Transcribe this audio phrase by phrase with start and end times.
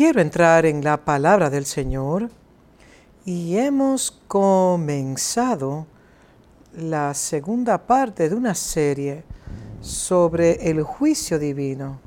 [0.00, 2.30] quiero entrar en la palabra del Señor
[3.26, 5.86] y hemos comenzado
[6.74, 9.24] la segunda parte de una serie
[9.82, 12.00] sobre el juicio divino.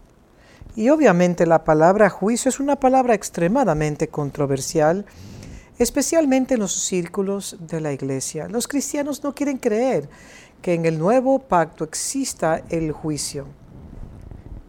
[0.75, 5.05] Y obviamente la palabra juicio es una palabra extremadamente controversial,
[5.77, 8.47] especialmente en los círculos de la iglesia.
[8.47, 10.09] Los cristianos no quieren creer
[10.63, 13.45] que en el nuevo pacto exista el juicio.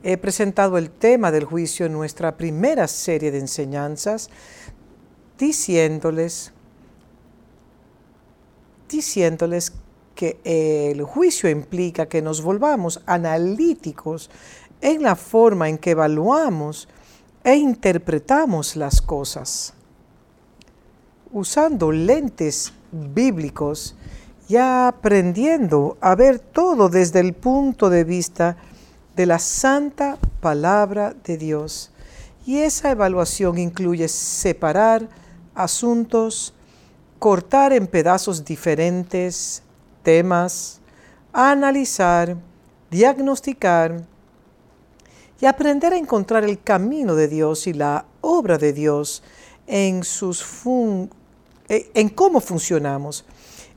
[0.07, 4.29] He presentado el tema del juicio en nuestra primera serie de enseñanzas,
[5.39, 6.53] diciéndoles,
[8.87, 9.73] diciéndoles
[10.15, 14.29] que el juicio implica que nos volvamos analíticos
[14.83, 16.87] en la forma en que evaluamos
[17.43, 19.73] e interpretamos las cosas.
[21.33, 23.97] Usando lentes bíblicos
[24.51, 28.59] y aprendiendo a ver todo desde el punto de vista
[29.17, 31.91] de la santa palabra de Dios.
[32.47, 35.09] Y esa evaluación incluye separar
[35.55, 36.53] asuntos,
[37.19, 39.63] cortar en pedazos diferentes
[40.03, 40.81] temas,
[41.33, 42.37] analizar,
[42.91, 44.05] diagnosticar
[45.41, 49.23] y aprender a encontrar el camino de Dios y la obra de Dios
[49.67, 50.45] en, sus
[51.69, 53.25] eh, en cómo funcionamos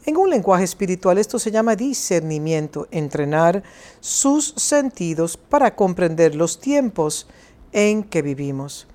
[0.08, 3.62] en un lenguaje espiritual esto se llama discernimiento, entrenar
[4.00, 7.28] sus sentidos para comprender los tiempos
[7.74, 8.88] en que vivimos.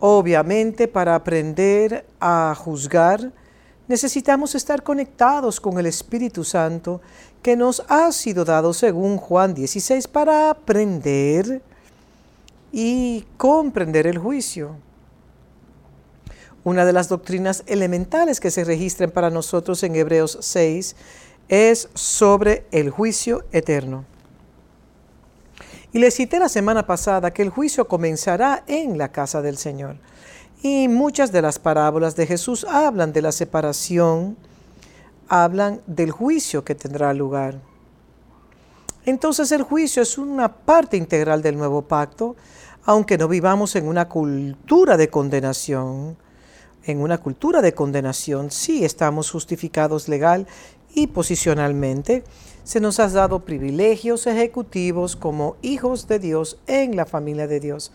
[0.00, 3.30] Obviamente para aprender a juzgar
[3.88, 7.02] necesitamos estar conectados con el Espíritu Santo
[7.42, 11.60] que nos ha sido dado según Juan 16 para aprender
[12.72, 14.76] y comprender el juicio.
[16.64, 20.96] Una de las doctrinas elementales que se registran para nosotros en Hebreos 6
[21.48, 24.06] es sobre el juicio eterno.
[25.92, 29.96] Y les cité la semana pasada que el juicio comenzará en la casa del Señor.
[30.62, 34.38] Y muchas de las parábolas de Jesús hablan de la separación,
[35.28, 37.60] hablan del juicio que tendrá lugar.
[39.04, 42.36] Entonces el juicio es una parte integral del nuevo pacto,
[42.86, 46.16] aunque no vivamos en una cultura de condenación,
[46.86, 50.46] en una cultura de condenación, sí estamos justificados legal
[50.94, 52.24] y posicionalmente.
[52.62, 57.92] Se nos ha dado privilegios ejecutivos como hijos de Dios en la familia de Dios.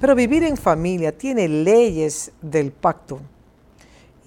[0.00, 3.20] Pero vivir en familia tiene leyes del pacto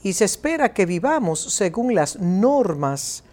[0.05, 3.23] y se espera que vivamos según las normas,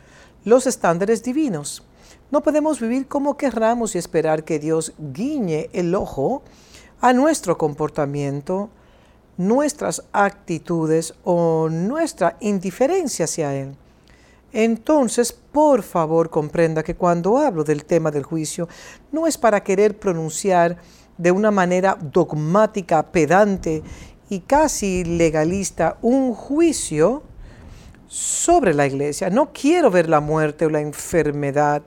[0.46, 1.82] los estándares divinos.
[2.30, 6.42] No podemos vivir como querramos y esperar que Dios guiñe el ojo
[7.02, 8.70] a nuestro comportamiento,
[9.36, 13.76] nuestras actitudes o nuestra indiferencia hacia Él.
[14.52, 18.68] Entonces, por favor, comprenda que cuando hablo del tema del juicio,
[19.10, 20.76] no es para querer pronunciar
[21.16, 23.82] de una manera dogmática, pedante
[24.28, 27.22] y casi legalista un juicio
[28.08, 29.30] sobre la iglesia.
[29.30, 31.82] No quiero ver la muerte o la enfermedad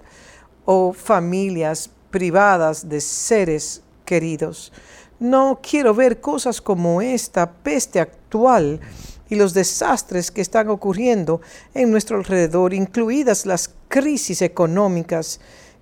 [0.66, 4.72] o familias privadas de seres queridos.
[5.20, 8.82] No quiero ver cosas como esta peste actual
[9.30, 11.42] y los desastres que están ocurriendo
[11.74, 15.40] en nuestro alrededor, incluidas las crisis económicas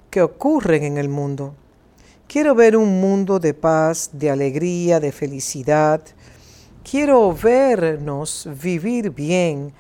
[0.10, 1.56] que ocurren en el mundo.
[2.28, 6.02] Quiero ver un mundo de paz, de alegría, de felicidad.
[6.90, 9.74] Quiero vernos vivir bien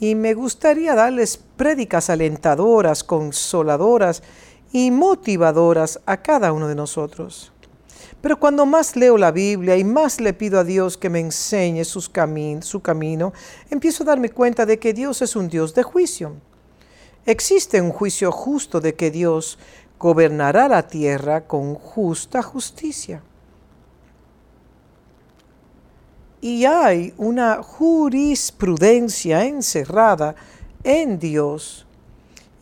[0.00, 4.22] y me gustaría darles prédicas alentadoras, consoladoras
[4.72, 7.53] y motivadoras a cada uno de nosotros.
[8.24, 11.84] Pero cuando más leo la Biblia y más le pido a Dios que me enseñe
[11.84, 13.34] su camino,
[13.68, 16.32] empiezo a darme cuenta de que Dios es un Dios de juicio.
[17.26, 19.58] Existe un juicio justo de que Dios
[19.98, 23.22] gobernará la tierra con justa justicia.
[26.40, 30.34] Y hay una jurisprudencia encerrada
[30.82, 31.86] en Dios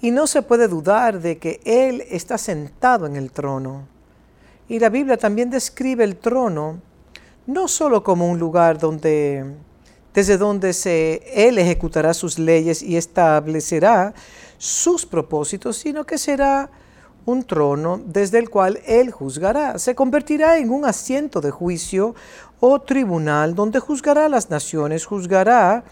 [0.00, 3.92] y no se puede dudar de que Él está sentado en el trono.
[4.72, 6.81] Y la Biblia también describe el trono
[7.47, 9.44] no solo como un lugar donde
[10.14, 10.70] desde donde
[11.35, 14.14] él ejecutará sus leyes y establecerá
[14.56, 16.70] sus propósitos, sino que será
[17.26, 19.79] un trono desde el cual él juzgará.
[19.79, 22.14] Se convertirá en un asiento de juicio
[22.58, 25.85] o tribunal donde juzgará a las naciones, juzgará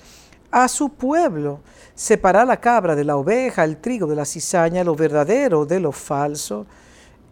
[0.50, 1.60] a su pueblo,
[1.94, 5.92] separará la cabra de la oveja, el trigo de la cizaña, lo verdadero de lo
[5.92, 6.64] falso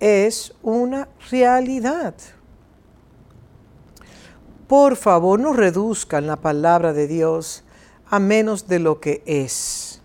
[0.01, 2.15] es una realidad.
[4.67, 7.65] Por favor, no reduzcan la palabra de Dios
[8.07, 10.03] a menos de lo que es.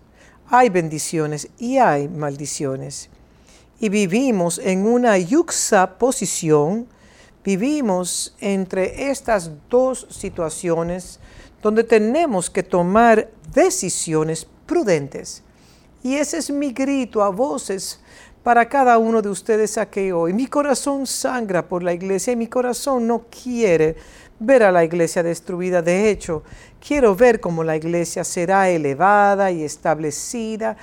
[0.48, 3.10] Hay bendiciones y hay maldiciones.
[3.80, 6.88] Y vivimos en una yuxaposición
[7.44, 11.20] Vivimos entre estas dos situaciones
[11.62, 15.42] donde tenemos que tomar decisiones prudentes.
[16.02, 18.00] Y ese es mi grito a voces
[18.44, 20.34] para cada uno de ustedes aquí hoy.
[20.34, 23.96] Mi corazón sangra por la iglesia y mi corazón no quiere
[24.38, 25.80] ver a la iglesia destruida.
[25.80, 26.42] De hecho,
[26.86, 30.76] quiero ver cómo la iglesia será elevada y establecida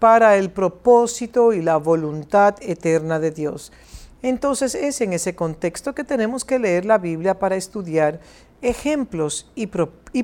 [0.00, 3.72] para el propósito y la voluntad eterna de Dios.
[4.20, 8.18] Entonces es en ese contexto que tenemos que leer la Biblia para estudiar
[8.60, 9.66] ejemplos y,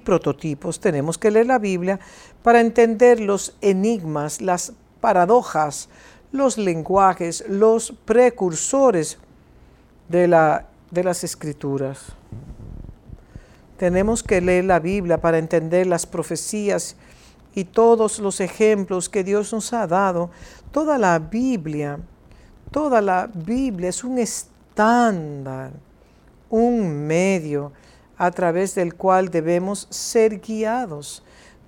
[0.01, 0.81] prototipos.
[0.81, 2.01] Tenemos que leer la Biblia
[2.43, 5.89] para entender los enigmas, las paradojas,
[6.33, 9.19] los lenguajes, los precursores
[10.09, 12.07] de, la, de las escrituras.
[13.77, 16.97] Tenemos que leer la Biblia para entender las profecías
[17.55, 20.31] y todos los ejemplos que Dios nos ha dado.
[20.71, 21.99] Toda la Biblia
[22.71, 25.73] Toda la Biblia es un estándar,
[26.49, 27.73] un medio
[28.17, 31.25] a través del cual debemos ser guiados.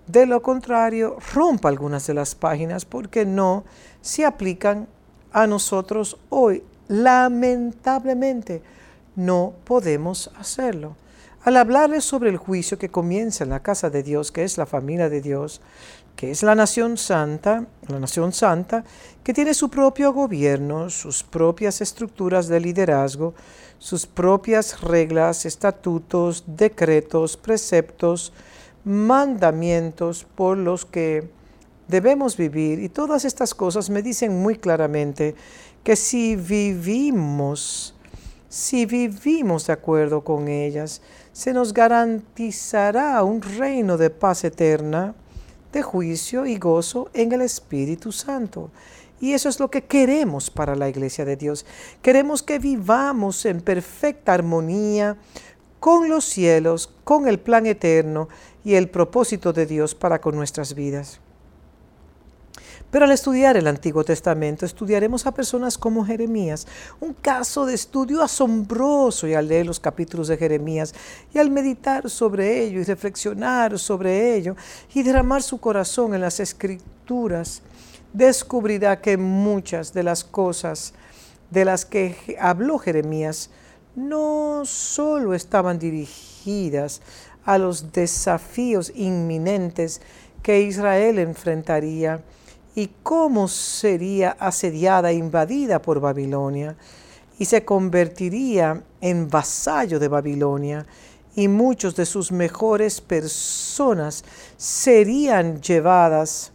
[0.06, 3.64] De lo contrario, rompa algunas de las páginas porque no
[4.02, 4.87] se aplican
[5.32, 6.62] a nosotros hoy.
[6.88, 8.62] Lamentablemente,
[9.16, 10.96] no podemos hacerlo.
[11.44, 14.66] Al hablarles sobre el juicio que comienza en la casa de Dios, que es la
[14.66, 15.60] familia de Dios,
[16.14, 18.84] que es la nación santa, la nación santa,
[19.25, 23.34] que tiene su propio gobierno, sus propias estructuras de liderazgo,
[23.78, 28.32] sus propias reglas, estatutos, decretos, preceptos,
[28.84, 31.28] mandamientos por los que
[31.93, 32.81] debemos vivir.
[32.81, 35.37] Y todas estas cosas me dicen muy claramente
[35.85, 37.94] que si vivimos,
[38.49, 41.03] si vivimos de acuerdo con ellas,
[41.33, 45.15] se nos garantizará un reino de paz eterna
[45.73, 48.71] de juicio y gozo en el Espíritu Santo.
[49.21, 51.65] Y eso es lo que queremos para la iglesia de Dios.
[52.03, 55.17] Queremos que vivamos en perfecta armonía
[55.79, 58.29] con los cielos, con el plan eterno
[58.65, 61.21] y el propósito de Dios para con nuestras vidas.
[62.93, 66.67] Pero al estudiar el Antiguo Testamento, estudiaremos a personas como Jeremías,
[67.00, 70.94] un caso de estudio asombroso y al leer los capítulos de Jeremías
[71.33, 74.56] y al meditar sobre ello y reflexionar sobre ello
[74.93, 77.62] y derramar su corazón en las escrituras,
[78.12, 80.93] descubrirá que muchas de las cosas
[81.50, 83.49] de las que habló Jeremías
[83.97, 87.00] no solo estaban dirigidas
[87.47, 90.03] a los desafíos inminentes
[90.43, 92.21] que Israel enfrentaría,
[92.75, 96.77] y cómo sería asediada e invadida por Babilonia
[97.39, 100.87] y se convertiría en vasallo de Babilonia
[101.35, 104.25] y muchos de sus mejores personas
[104.57, 106.53] serían llevadas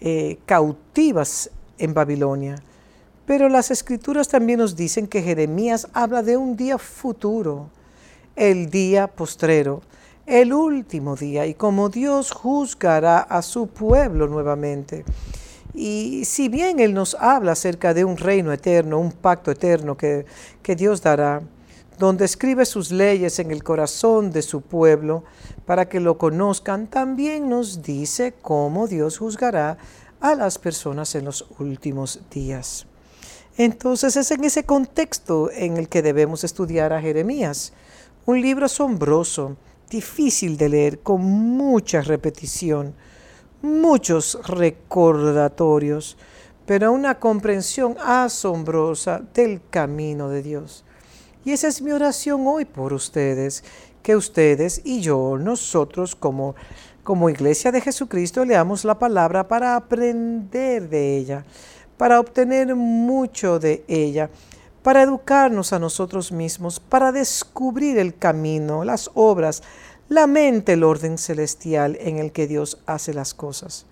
[0.00, 2.56] eh, cautivas en Babilonia.
[3.26, 7.70] Pero las escrituras también nos dicen que Jeremías habla de un día futuro,
[8.36, 9.80] el día postrero,
[10.26, 15.04] el último día, y como Dios juzgará a su pueblo nuevamente.
[15.74, 20.24] Y si bien Él nos habla acerca de un reino eterno, un pacto eterno que,
[20.62, 21.42] que Dios dará,
[21.98, 25.24] donde escribe sus leyes en el corazón de su pueblo
[25.66, 29.78] para que lo conozcan, también nos dice cómo Dios juzgará
[30.20, 32.86] a las personas en los últimos días.
[33.56, 37.72] Entonces es en ese contexto en el que debemos estudiar a Jeremías,
[38.26, 39.56] un libro asombroso,
[39.94, 42.94] difícil de leer, con mucha repetición,
[43.62, 46.16] muchos recordatorios,
[46.66, 50.84] pero una comprensión asombrosa del camino de Dios.
[51.44, 53.62] Y esa es mi oración hoy por ustedes,
[54.02, 56.56] que ustedes y yo, nosotros como,
[57.04, 61.44] como iglesia de Jesucristo, leamos la palabra para aprender de ella,
[61.96, 64.28] para obtener mucho de ella,
[64.84, 69.62] para educarnos a nosotros mismos, para descubrir el camino, las obras,
[70.10, 73.86] la mente, el orden celestial en el que Dios hace las cosas.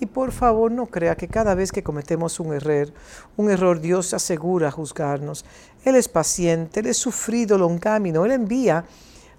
[0.00, 2.92] Y por favor no crea que cada vez que cometemos un error,
[3.36, 5.44] un error Dios se asegura juzgarnos.
[5.84, 8.84] Él es paciente, Él es sufrido, longámino, Él envía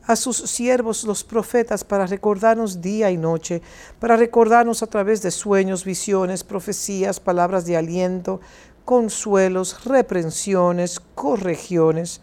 [0.08, 3.62] a sus siervos los profetas para recordarnos día y noche,
[4.00, 8.40] para recordarnos a través de sueños, visiones, profecías, palabras de aliento,
[8.86, 12.22] consuelos, reprensiones, correcciones.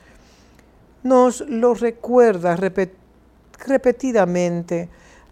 [1.03, 2.57] Nos lo recuerda
[3.67, 4.89] repetidamente,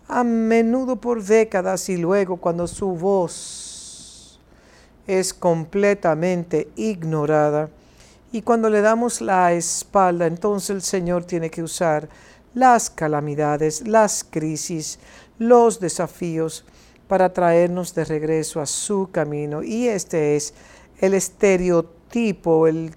[0.09, 4.39] a menudo por décadas y luego cuando su voz
[5.07, 7.71] es completamente ignorada.
[8.33, 12.09] Y cuando le damos la espalda, entonces el Señor tiene que usar
[12.55, 14.99] las calamidades, las crisis,
[15.39, 16.65] los desafíos
[17.09, 19.63] para traernos de regreso a su camino.
[19.63, 20.55] Y este es
[21.01, 22.95] el estereotipo, el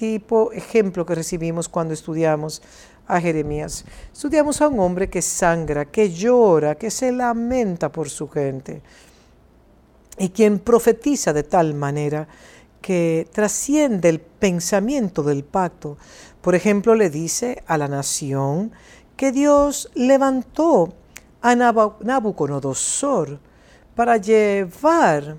[0.00, 2.62] arquetipo, ejemplo que recibimos cuando estudiamos
[3.06, 3.84] a Jeremías.
[4.12, 8.80] Estudiamos a un hombre que sangra, que llora, que se lamenta por su gente
[10.18, 12.26] y quien profetiza de tal manera
[12.80, 15.98] que trasciende el pensamiento del pacto.
[16.40, 18.72] Por ejemplo, le dice a la nación
[19.16, 20.94] que Dios levantó
[21.42, 23.38] a Nabucodonosor
[23.94, 25.36] para llevar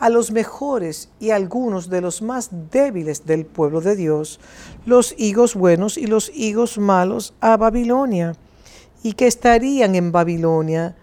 [0.00, 4.40] a los mejores y algunos de los más débiles del pueblo de Dios,
[4.86, 8.34] los higos buenos y los higos malos a Babilonia,
[9.02, 10.96] y que estarían en Babilonia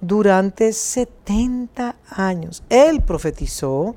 [0.00, 2.64] durante 70 años.
[2.68, 3.94] Él profetizó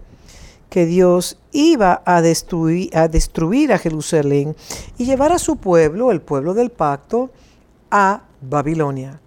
[0.69, 4.55] que Dios iba a destruir, a destruir a Jerusalén
[4.97, 7.31] y llevar a su pueblo, el pueblo del pacto,
[7.89, 9.19] a Babilonia.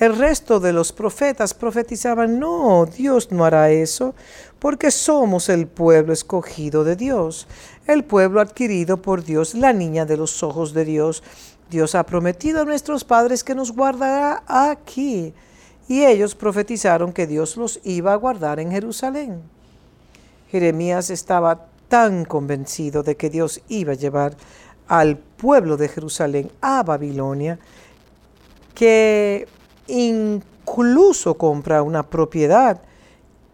[0.00, 4.14] El resto de los profetas profetizaban, no, Dios no hará eso,
[4.60, 7.48] porque somos el pueblo escogido de Dios,
[7.86, 11.22] el pueblo adquirido por Dios, la niña de los ojos de Dios.
[11.70, 15.34] Dios ha prometido a nuestros padres que nos guardará aquí.
[15.88, 19.42] Y ellos profetizaron que Dios los iba a guardar en Jerusalén.
[20.50, 24.36] Jeremías estaba tan convencido de que Dios iba a llevar
[24.86, 27.58] al pueblo de Jerusalén a Babilonia
[28.74, 29.48] que
[29.88, 32.82] incluso compra una propiedad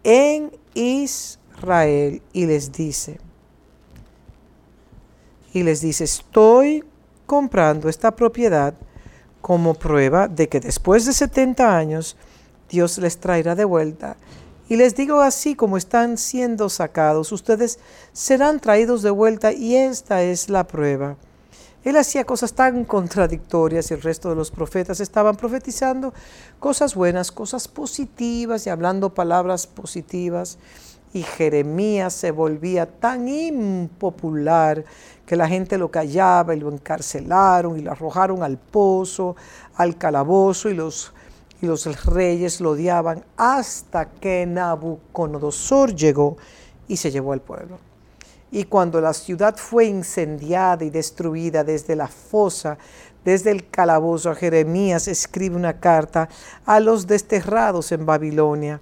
[0.03, 3.19] en Israel y les dice,
[5.53, 6.83] y les dice, estoy
[7.25, 8.75] comprando esta propiedad
[9.41, 12.15] como prueba de que después de 70 años
[12.69, 14.17] Dios les traerá de vuelta.
[14.69, 17.79] Y les digo así como están siendo sacados, ustedes
[18.11, 21.15] serán traídos de vuelta y esta es la prueba.
[21.87, 26.13] Él hacía cosas tan contradictorias y el resto de los profetas estaban profetizando
[26.59, 30.57] cosas buenas, cosas positivas y hablando palabras positivas.
[31.13, 34.83] Y Jeremías se volvía tan impopular
[35.25, 39.37] que la gente lo callaba y lo encarcelaron y lo arrojaron al pozo,
[39.77, 41.13] al calabozo y los,
[41.61, 46.35] y los reyes lo odiaban hasta que Nabucodonosor llegó
[46.89, 47.86] y se llevó al pueblo.
[48.51, 52.77] Y cuando la ciudad fue incendiada y destruida desde la fosa,
[53.25, 56.29] desde el calabozo, Jeremías escribe una carta
[56.65, 58.79] a los desterrados en Babilonia,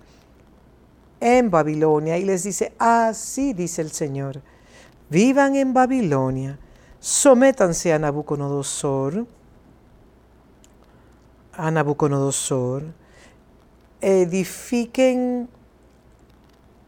[1.19, 4.43] en Babilonia, y les dice, así dice el Señor,
[5.09, 6.59] vivan en Babilonia,
[6.99, 9.25] sométanse a Nabucodonosor,
[11.53, 12.83] a Nabucodonosor,
[13.99, 15.49] edifiquen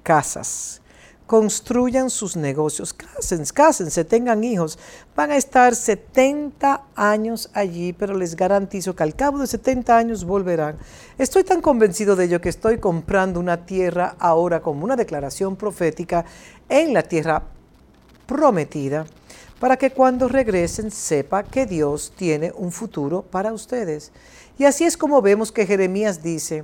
[0.03, 0.81] casas,
[1.27, 4.79] construyan sus negocios, cásense, cásense, tengan hijos.
[5.15, 10.23] Van a estar 70 años allí, pero les garantizo que al cabo de 70 años
[10.23, 10.77] volverán.
[11.17, 16.25] Estoy tan convencido de ello que estoy comprando una tierra ahora como una declaración profética
[16.69, 17.43] en la tierra
[18.25, 19.05] prometida
[19.59, 24.11] para que cuando regresen sepa que Dios tiene un futuro para ustedes.
[24.57, 26.63] Y así es como vemos que Jeremías dice,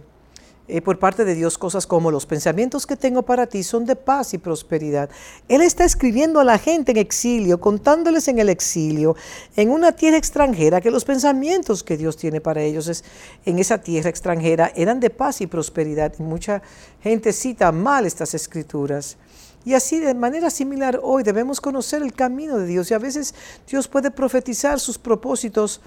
[0.68, 3.98] eh, por parte de Dios cosas como los pensamientos que tengo para ti son de
[3.98, 5.10] paz y prosperidad.
[5.50, 9.16] Él está escribiendo a la gente en exilio, contándoles en el exilio,
[9.58, 13.04] en una tierra extranjera, que los pensamientos que Dios tiene para ellos es,
[13.46, 16.14] en esa tierra extranjera eran de paz y prosperidad.
[16.18, 16.62] Y mucha
[17.02, 19.18] gente cita mal estas escrituras.
[19.66, 23.34] Y así de manera similar hoy debemos conocer el camino de Dios y a veces
[23.70, 25.82] Dios puede profetizar sus propósitos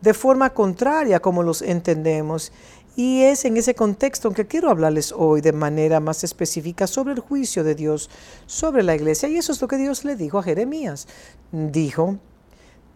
[0.00, 2.52] de forma contraria como los entendemos.
[2.94, 7.20] Y es en ese contexto que quiero hablarles hoy de manera más específica sobre el
[7.20, 8.10] juicio de Dios
[8.46, 9.28] sobre la iglesia.
[9.28, 11.08] Y eso es lo que Dios le dijo a Jeremías.
[11.52, 12.18] Dijo,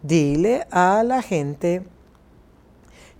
[0.03, 1.83] dile a la gente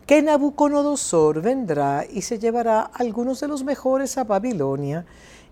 [0.05, 5.05] que Nabucodonosor vendrá y se llevará algunos de los mejores a Babilonia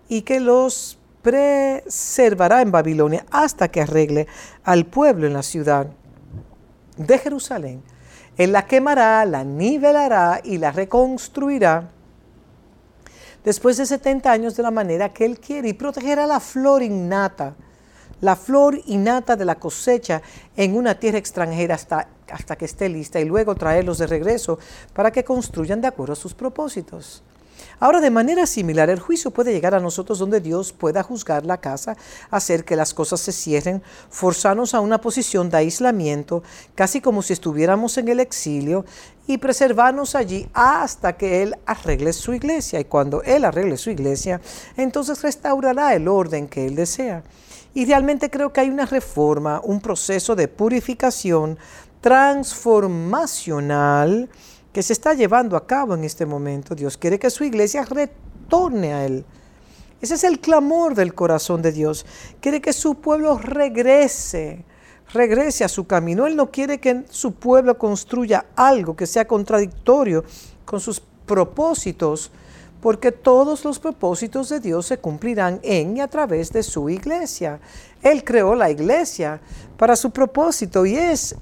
[0.08, 4.28] y que los preservará en Babilonia hasta que arregle
[4.62, 5.88] al pueblo en la ciudad
[6.96, 7.82] de Jerusalén
[8.36, 11.90] él la quemará, la nivelará y la reconstruirá
[13.46, 17.54] después de 70 años de la manera que Él quiere y protegerá la flor innata,
[18.20, 20.20] la flor innata de la cosecha
[20.56, 24.58] en una tierra extranjera hasta, hasta que esté lista y luego traerlos de regreso
[24.92, 27.22] para que construyan de acuerdo a sus propósitos.
[27.78, 31.58] Ahora, de manera similar, el juicio puede llegar a nosotros donde Dios pueda juzgar la
[31.58, 31.96] casa,
[32.30, 36.42] hacer que las cosas se cierren, forzarnos a una posición de aislamiento,
[36.74, 38.84] casi como si estuviéramos en el exilio,
[39.26, 42.78] y preservarnos allí hasta que Él arregle su iglesia.
[42.80, 44.40] Y cuando Él arregle su iglesia,
[44.76, 47.22] entonces restaurará el orden que Él desea.
[47.74, 51.58] Y realmente creo que hay una reforma, un proceso de purificación
[52.00, 54.30] transformacional
[54.76, 56.74] que se está llevando a cabo en este momento.
[56.74, 59.24] Dios quiere que su iglesia retorne a Él.
[60.02, 62.04] Ese es el clamor del corazón de Dios.
[62.42, 64.66] Quiere que su pueblo regrese,
[65.14, 66.26] regrese a su camino.
[66.26, 70.24] Él no quiere que su pueblo construya algo que sea contradictorio
[70.66, 72.30] con sus propósitos,
[72.82, 77.60] porque todos los propósitos de Dios se cumplirán en y a través de su iglesia.
[78.02, 79.40] Él creó la iglesia
[79.78, 81.34] para su propósito y es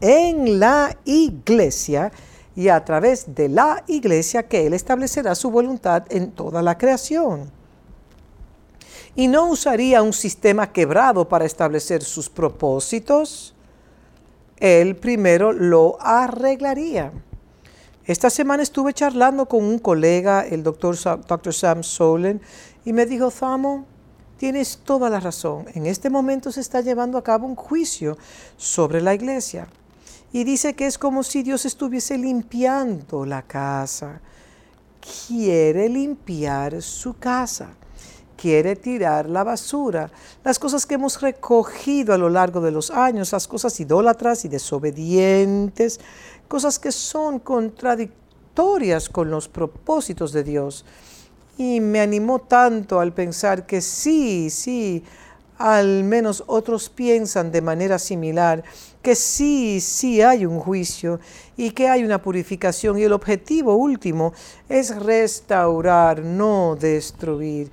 [0.00, 2.12] en la iglesia
[2.56, 7.52] y a través de la iglesia que Él establecerá su voluntad en toda la creación.
[9.14, 13.54] Y no usaría un sistema quebrado para establecer sus propósitos.
[14.58, 17.12] Él primero lo arreglaría.
[18.06, 20.96] Esta semana estuve charlando con un colega, el doctor
[21.26, 21.52] Dr.
[21.52, 22.40] Sam Solen,
[22.84, 23.84] y me dijo, Thamo,
[24.38, 25.66] tienes toda la razón.
[25.74, 28.16] En este momento se está llevando a cabo un juicio
[28.56, 29.66] sobre la iglesia.
[30.36, 34.20] Y dice que es como si Dios estuviese limpiando la casa.
[35.26, 37.70] Quiere limpiar su casa.
[38.36, 40.10] Quiere tirar la basura.
[40.44, 44.48] Las cosas que hemos recogido a lo largo de los años, las cosas idólatras y
[44.48, 46.00] desobedientes,
[46.48, 50.84] cosas que son contradictorias con los propósitos de Dios.
[51.56, 55.02] Y me animó tanto al pensar que sí, sí,
[55.58, 58.62] al menos otros piensan de manera similar,
[59.06, 61.20] que sí, sí hay un juicio
[61.56, 64.32] y que hay una purificación y el objetivo último
[64.68, 67.70] es restaurar, no destruir.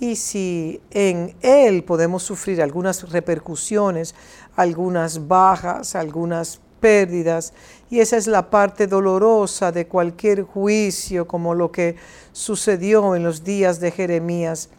[0.00, 4.16] Y si en él podemos sufrir algunas repercusiones,
[4.56, 7.52] algunas bajas, algunas pérdidas,
[7.88, 11.94] y esa es la parte dolorosa de cualquier juicio, como lo que
[12.32, 14.70] sucedió en los días de Jeremías,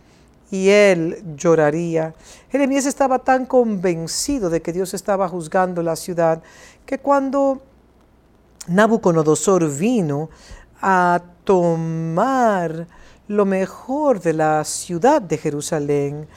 [0.51, 2.13] y él lloraría.
[2.49, 6.41] Jeremías estaba tan convencido de que Dios estaba juzgando la ciudad
[6.85, 7.61] que cuando
[8.67, 10.29] Nabucodonosor vino
[10.81, 12.87] a tomar
[13.27, 16.27] lo mejor de la ciudad de Jerusalén,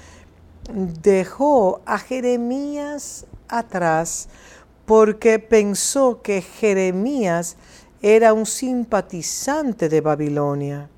[1.02, 4.28] dejó a Jeremías atrás
[4.86, 7.56] porque pensó que Jeremías
[8.00, 10.88] era un simpatizante de Babilonia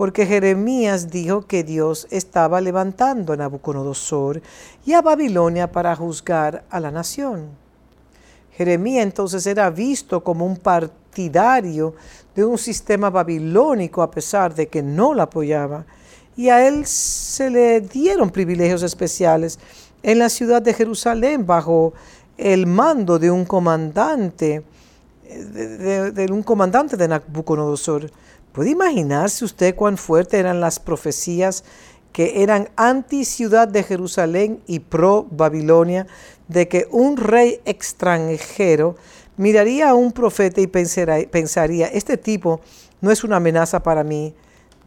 [0.00, 4.40] porque Jeremías dijo que Dios estaba levantando a Nabucodonosor
[4.86, 7.50] y a Babilonia para juzgar a la nación.
[8.56, 11.94] Jeremías entonces era visto como un partidario
[12.34, 15.84] de un sistema babilónico a pesar de que no lo apoyaba,
[16.34, 19.58] y a él se le dieron privilegios especiales
[20.02, 21.92] en la ciudad de Jerusalén bajo
[22.38, 24.62] el mando de un comandante,
[25.28, 28.10] de, un comandante de Nabucodonosor.
[28.52, 31.62] ¿Puede imaginarse usted cuán fuertes eran las profecías
[32.12, 36.08] que eran anti ciudad de Jerusalén y pro Babilonia,
[36.48, 38.96] de que un rey extranjero
[39.36, 42.60] miraría a un profeta y pensaría, este tipo
[43.00, 44.34] no es una amenaza para mí,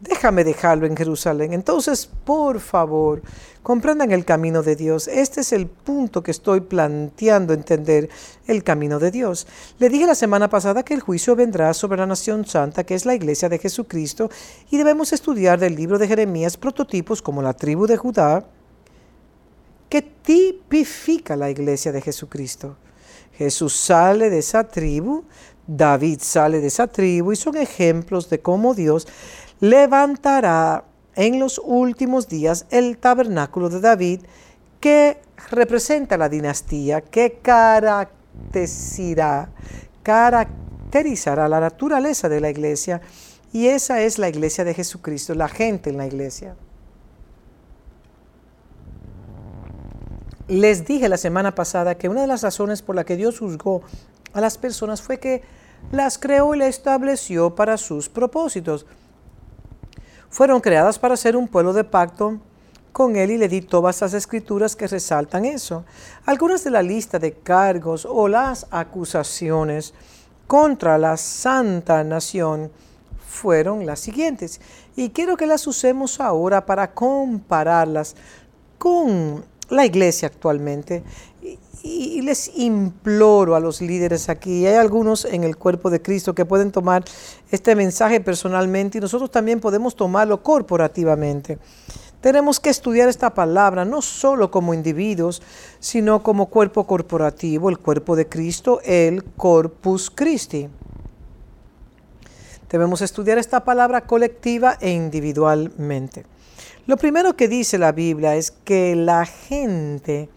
[0.00, 1.52] déjame dejarlo en Jerusalén.
[1.52, 3.22] Entonces, por favor,
[3.62, 5.08] comprendan el camino de Dios.
[5.08, 8.08] Este es el punto que estoy planteando entender
[8.46, 9.46] el camino de Dios.
[9.78, 13.06] Le dije la semana pasada que el juicio vendrá sobre la nación santa, que es
[13.06, 14.30] la iglesia de Jesucristo,
[14.70, 18.44] y debemos estudiar del libro de Jeremías prototipos como la tribu de Judá,
[19.88, 22.76] que tipifica la iglesia de Jesucristo.
[23.36, 25.24] Jesús sale de esa tribu,
[25.66, 29.06] David sale de esa tribu y son ejemplos de cómo Dios
[29.60, 30.84] levantará
[31.16, 34.20] en los últimos días el tabernáculo de David
[34.80, 35.18] que
[35.50, 39.48] representa la dinastía, que caracterizará,
[40.02, 43.00] caracterizará la naturaleza de la iglesia
[43.52, 46.56] y esa es la iglesia de Jesucristo, la gente en la iglesia.
[50.48, 53.82] Les dije la semana pasada que una de las razones por la que Dios juzgó
[54.34, 55.42] a las personas fue que
[55.90, 58.84] las creó y las estableció para sus propósitos
[60.34, 62.40] fueron creadas para ser un pueblo de pacto
[62.90, 65.84] con él y le di todas las escrituras que resaltan eso.
[66.26, 69.94] Algunas de la lista de cargos o las acusaciones
[70.48, 72.72] contra la santa nación
[73.24, 74.60] fueron las siguientes.
[74.96, 78.16] Y quiero que las usemos ahora para compararlas
[78.76, 81.04] con la iglesia actualmente
[81.86, 86.46] y les imploro a los líderes aquí, hay algunos en el cuerpo de Cristo que
[86.46, 87.04] pueden tomar
[87.50, 91.58] este mensaje personalmente y nosotros también podemos tomarlo corporativamente.
[92.22, 95.42] Tenemos que estudiar esta palabra no solo como individuos,
[95.78, 100.70] sino como cuerpo corporativo, el cuerpo de Cristo, el Corpus Christi.
[102.70, 106.24] Debemos estudiar esta palabra colectiva e individualmente.
[106.86, 110.30] Lo primero que dice la Biblia es que la gente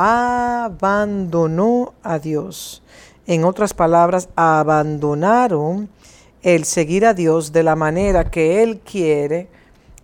[0.00, 2.82] abandonó a Dios.
[3.26, 5.88] En otras palabras, abandonaron
[6.42, 9.48] el seguir a Dios de la manera que Él quiere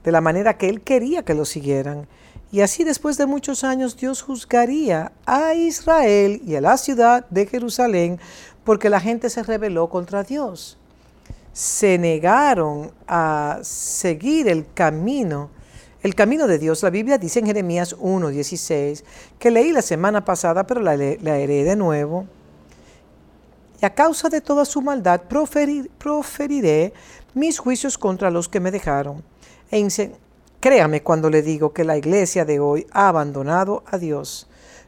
[0.04, 2.06] de la manera que él quería que lo siguieran.
[2.52, 7.46] Y así después de muchos años Dios juzgaría a Israel y a la ciudad de
[7.46, 8.20] Jerusalén
[8.62, 10.78] porque la gente se rebeló contra Dios.
[11.52, 15.50] Se negaron a seguir el camino,
[16.04, 16.82] el camino de Dios.
[16.82, 19.02] La Biblia dice en Jeremías 1.16,
[19.38, 22.26] que leí la semana pasada, pero la, la de nuevo.
[23.80, 25.22] Y a causa de toda su maldad
[25.98, 26.92] proferiré
[27.32, 29.24] mis juicios contra los que me dejaron.
[29.70, 29.88] E
[30.60, 34.46] Créame cuando le digo que la iglesia de hoy ha abandonado a Dios.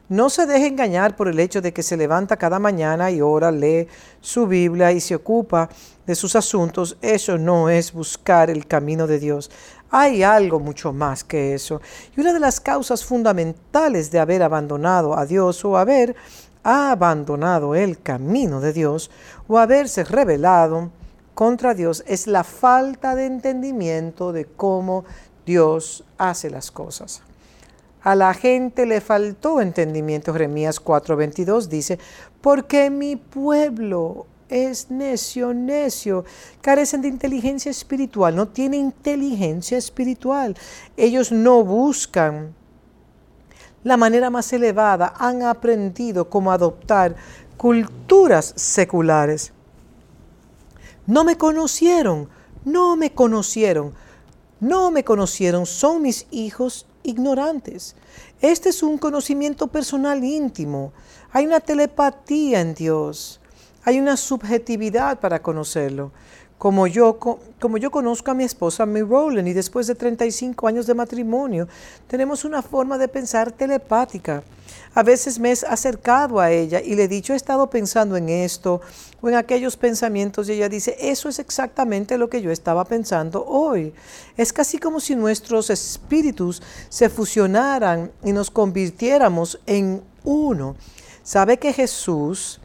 [0.09, 3.51] No se deje engañar por el hecho de que se levanta cada mañana y ora,
[3.51, 3.87] lee
[4.21, 5.67] su Biblia y se ocupa
[6.05, 6.97] de sus asuntos.
[7.01, 9.51] Eso no es buscar el camino de Dios.
[9.89, 11.81] Hay algo mucho más que eso.
[12.15, 16.15] Y una de las causas fundamentales de haber abandonado a Dios o haber
[16.63, 19.09] abandonado el camino de Dios
[19.47, 20.91] o haberse rebelado
[21.33, 25.05] contra Dios es la falta de entendimiento de cómo
[25.45, 27.21] Dios hace las cosas.
[28.01, 30.33] A la gente le faltó entendimiento.
[30.33, 31.99] Jeremías 4:22 dice,
[32.41, 36.25] porque mi pueblo es necio, necio,
[36.61, 40.55] carecen de inteligencia espiritual, no tienen inteligencia espiritual.
[40.95, 42.55] Ellos no buscan
[43.83, 47.15] la manera más elevada, han aprendido cómo adoptar
[47.57, 49.53] culturas seculares.
[51.05, 52.27] No me conocieron,
[52.65, 53.93] no me conocieron
[54.59, 57.95] no me conocieron, son mis hijos ignorantes.
[58.41, 60.93] Este es un conocimiento personal íntimo.
[61.31, 63.39] Hay una telepatía en Dios.
[63.87, 66.11] Hay una subjetividad para conocerlo.
[66.57, 70.87] Como yo, como yo conozco a mi esposa, Mi Rowland, y después de 35 años
[70.87, 71.69] de matrimonio,
[72.05, 74.43] tenemos una forma de pensar telepática.
[74.93, 78.27] A veces me he acercado a ella y le he dicho, he estado pensando en
[78.27, 78.81] esto
[79.21, 83.45] o en aquellos pensamientos y ella dice, eso es exactamente lo que yo estaba pensando
[83.45, 83.93] hoy.
[84.35, 90.75] Es casi como si nuestros espíritus se fusionaran y nos convirtiéramos en uno.
[91.23, 92.59] ¿Sabe que Jesús...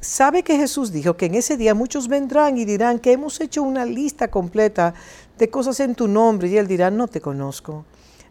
[0.00, 3.62] ¿Sabe que Jesús dijo que en ese día muchos vendrán y dirán que hemos hecho
[3.62, 4.94] una lista completa
[5.36, 6.48] de cosas en tu nombre?
[6.48, 7.84] Y él dirá, no te conozco.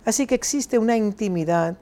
[0.05, 1.75] Así que existe una intimidad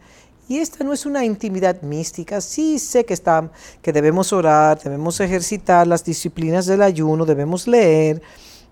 [0.48, 2.42] y esta no es una intimidad mística.
[2.42, 8.22] Sí sé que, está, que debemos orar, debemos ejercitar las disciplinas del ayuno, debemos leer,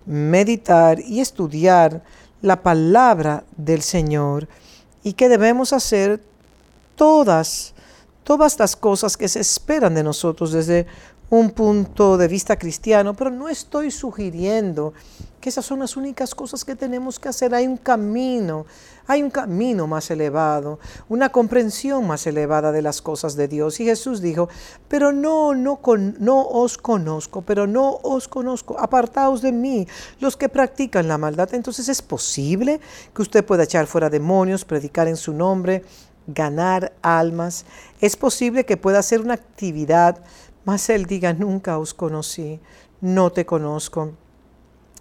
[0.06, 2.04] meditar y estudiar
[2.42, 4.48] la palabra del Señor
[5.04, 6.22] y que debemos hacer
[6.96, 7.74] todas,
[8.24, 10.88] todas las cosas que se esperan de nosotros desde
[11.30, 14.94] un punto de vista cristiano, pero no estoy sugiriendo
[15.42, 17.56] que esas son las únicas cosas que tenemos que hacer.
[17.56, 18.68] Hay un camino,
[19.08, 23.80] hay un camino más elevado, una comprensión más elevada de las cosas de Dios.
[23.80, 24.48] Y Jesús dijo,
[24.88, 25.82] pero no, no,
[26.20, 29.88] no os conozco, pero no os conozco, apartaos de mí,
[30.20, 31.54] los que practican la maldad.
[31.54, 32.80] Entonces es posible
[33.14, 35.84] que usted pueda echar fuera demonios, predicar en su nombre,
[36.28, 37.66] ganar almas.
[38.02, 40.24] Es posible que pueda hacer una actividad
[40.66, 42.60] mas Él diga, nunca os conocí,
[43.02, 44.14] no te conozco.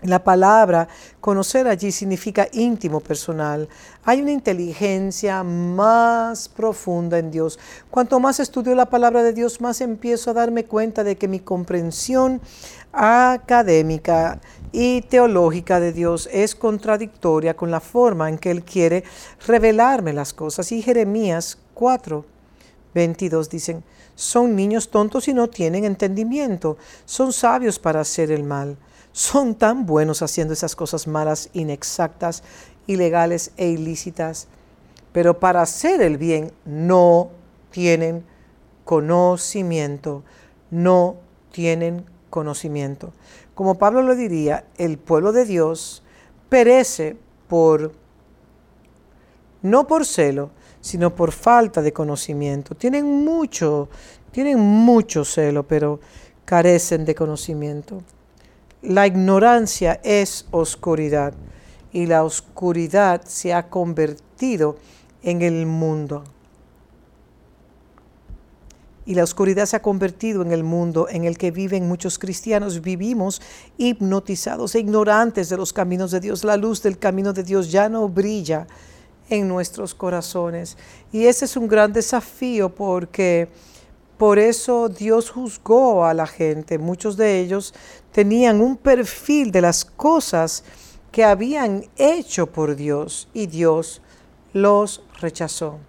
[0.02, 0.88] La palabra
[1.20, 3.68] conocer allí significa íntimo, personal.
[4.02, 7.56] Hay una inteligencia más profunda en Dios.
[7.88, 11.38] Cuanto más estudio la palabra de Dios, más empiezo a darme cuenta de que mi
[11.38, 12.40] comprensión
[12.92, 14.40] académica
[14.72, 19.04] y teológica de Dios es contradictoria con la forma en que Él quiere
[19.46, 20.72] revelarme las cosas.
[20.72, 22.24] Y Jeremías 4,
[22.94, 28.76] 22 dicen, son niños tontos y no tienen entendimiento, son sabios para hacer el mal,
[29.12, 32.42] son tan buenos haciendo esas cosas malas, inexactas,
[32.86, 34.48] ilegales e ilícitas,
[35.12, 37.30] pero para hacer el bien no
[37.70, 38.24] tienen
[38.84, 40.22] conocimiento,
[40.70, 41.16] no
[41.52, 43.12] tienen conocimiento.
[43.62, 46.02] Como Pablo lo diría, el pueblo de Dios
[46.48, 47.92] perece por,
[49.62, 52.74] no por celo, sino por falta de conocimiento.
[52.74, 53.88] Tienen mucho,
[54.32, 56.00] tienen mucho celo, pero
[56.44, 58.02] carecen de conocimiento.
[58.82, 61.32] La ignorancia es oscuridad
[61.92, 64.74] y la oscuridad se ha convertido
[65.22, 66.24] en el mundo.
[69.04, 72.82] Y la oscuridad se ha convertido en el mundo en el que viven muchos cristianos.
[72.82, 73.42] Vivimos
[73.76, 76.44] hipnotizados e ignorantes de los caminos de Dios.
[76.44, 78.66] La luz del camino de Dios ya no brilla
[79.28, 80.76] en nuestros corazones.
[81.10, 83.48] Y ese es un gran desafío porque
[84.18, 86.78] por eso Dios juzgó a la gente.
[86.78, 87.74] Muchos de ellos
[88.12, 90.62] tenían un perfil de las cosas
[91.10, 94.00] que habían hecho por Dios y Dios
[94.52, 95.80] los rechazó.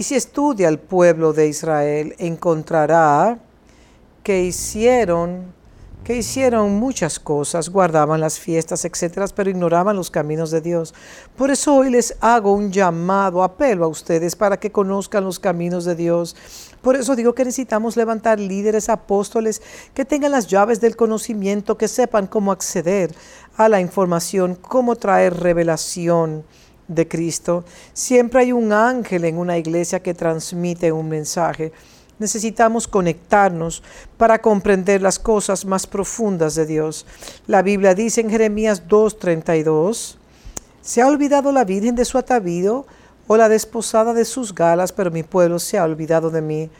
[0.00, 3.38] Y si estudia el pueblo de Israel, encontrará
[4.22, 5.52] que hicieron
[6.04, 10.94] que hicieron muchas cosas, guardaban las fiestas, etcétera, pero ignoraban los caminos de Dios.
[11.36, 15.84] Por eso hoy les hago un llamado, apelo a ustedes para que conozcan los caminos
[15.84, 16.34] de Dios.
[16.80, 19.60] Por eso digo que necesitamos levantar líderes, apóstoles,
[19.92, 23.14] que tengan las llaves del conocimiento, que sepan cómo acceder
[23.58, 26.44] a la información, cómo traer revelación
[26.90, 27.64] de Cristo.
[27.94, 31.72] Siempre hay un ángel en una iglesia que transmite un mensaje
[32.20, 33.82] necesitamos conectarnos
[34.16, 37.06] para comprender las cosas más profundas de Dios.
[37.48, 40.18] La Biblia dice en Jeremías 2:32,
[40.82, 42.86] ¿se ha olvidado la Virgen de su atavío
[43.26, 46.70] o la desposada de sus galas, pero mi pueblo se ha olvidado de mí?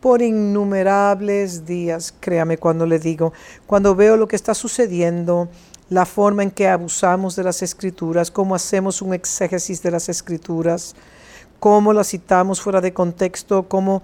[0.00, 3.32] Por innumerables días, créame cuando le digo,
[3.66, 5.48] cuando veo lo que está sucediendo,
[5.90, 10.94] la forma en que abusamos de las escrituras, cómo hacemos un exégesis de las escrituras,
[11.60, 14.02] cómo las citamos fuera de contexto, cómo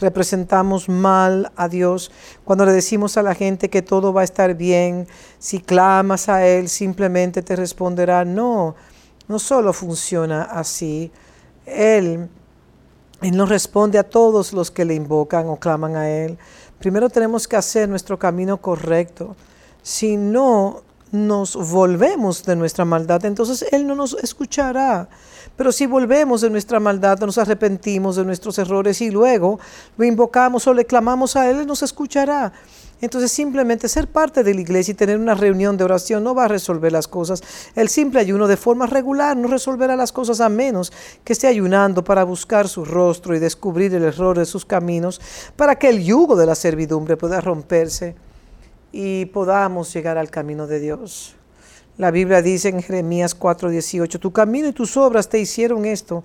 [0.00, 2.10] representamos mal a Dios.
[2.44, 5.06] Cuando le decimos a la gente que todo va a estar bien,
[5.38, 8.74] si clamas a Él simplemente te responderá, no,
[9.28, 11.10] no solo funciona así,
[11.66, 12.28] Él,
[13.20, 16.38] Él no responde a todos los que le invocan o claman a Él.
[16.78, 19.36] Primero tenemos que hacer nuestro camino correcto,
[19.82, 25.08] si no nos volvemos de nuestra maldad, entonces Él no nos escuchará.
[25.56, 29.60] Pero si volvemos de nuestra maldad, nos arrepentimos de nuestros errores y luego
[29.98, 32.52] lo invocamos o le clamamos a Él, Él nos escuchará.
[33.02, 36.44] Entonces simplemente ser parte de la iglesia y tener una reunión de oración no va
[36.44, 37.42] a resolver las cosas.
[37.74, 40.92] El simple ayuno de forma regular no resolverá las cosas a menos
[41.24, 45.20] que esté ayunando para buscar su rostro y descubrir el error de sus caminos,
[45.56, 48.14] para que el yugo de la servidumbre pueda romperse
[48.92, 51.34] y podamos llegar al camino de Dios.
[51.98, 56.24] La Biblia dice en Jeremías 4:18, tu camino y tus obras te hicieron esto.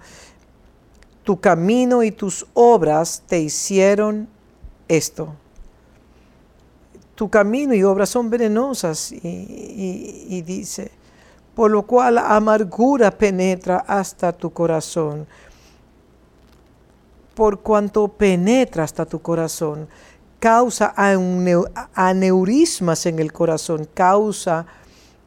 [1.24, 4.30] Tu camino y tus obras te hicieron
[4.88, 5.36] esto.
[7.16, 10.92] Tu camino y obras son venenosas y, dice,
[11.56, 15.28] por lo cual amargura penetra hasta tu corazón.
[17.34, 19.90] Por cuanto penetra hasta tu corazón,
[20.40, 20.94] causa
[21.94, 24.66] aneurismas en el corazón, causa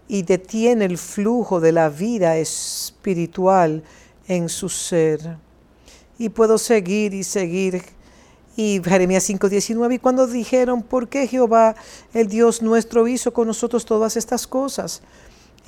[0.08, 3.82] y detiene el flujo de la vida espiritual
[4.26, 5.36] en su ser.
[6.18, 7.82] Y puedo seguir y seguir.
[8.56, 11.74] Y Jeremías 5:19, y cuando dijeron, ¿por qué Jehová,
[12.12, 15.02] el Dios nuestro, hizo con nosotros todas estas cosas?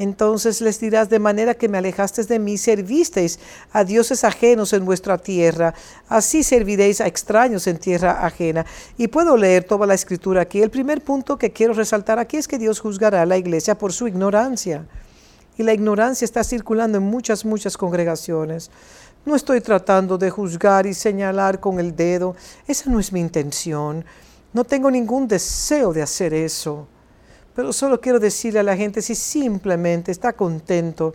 [0.02, 3.38] Entonces les dirás, de manera que me alejasteis de mí, servisteis
[3.72, 5.74] a dioses ajenos en vuestra tierra,
[6.08, 8.66] así serviréis a extraños en tierra ajena.
[8.98, 10.60] Y puedo leer toda la escritura aquí.
[10.60, 13.92] El primer punto que quiero resaltar aquí es que Dios juzgará a la iglesia por
[13.92, 14.84] su ignorancia.
[15.56, 18.72] Y la ignorancia está circulando en muchas, muchas congregaciones.
[19.24, 22.34] No estoy tratando de juzgar y señalar con el dedo.
[22.66, 24.04] Esa no es mi intención.
[24.52, 26.88] No tengo ningún deseo de hacer eso.
[27.54, 31.14] Pero solo quiero decirle a la gente si simplemente está contento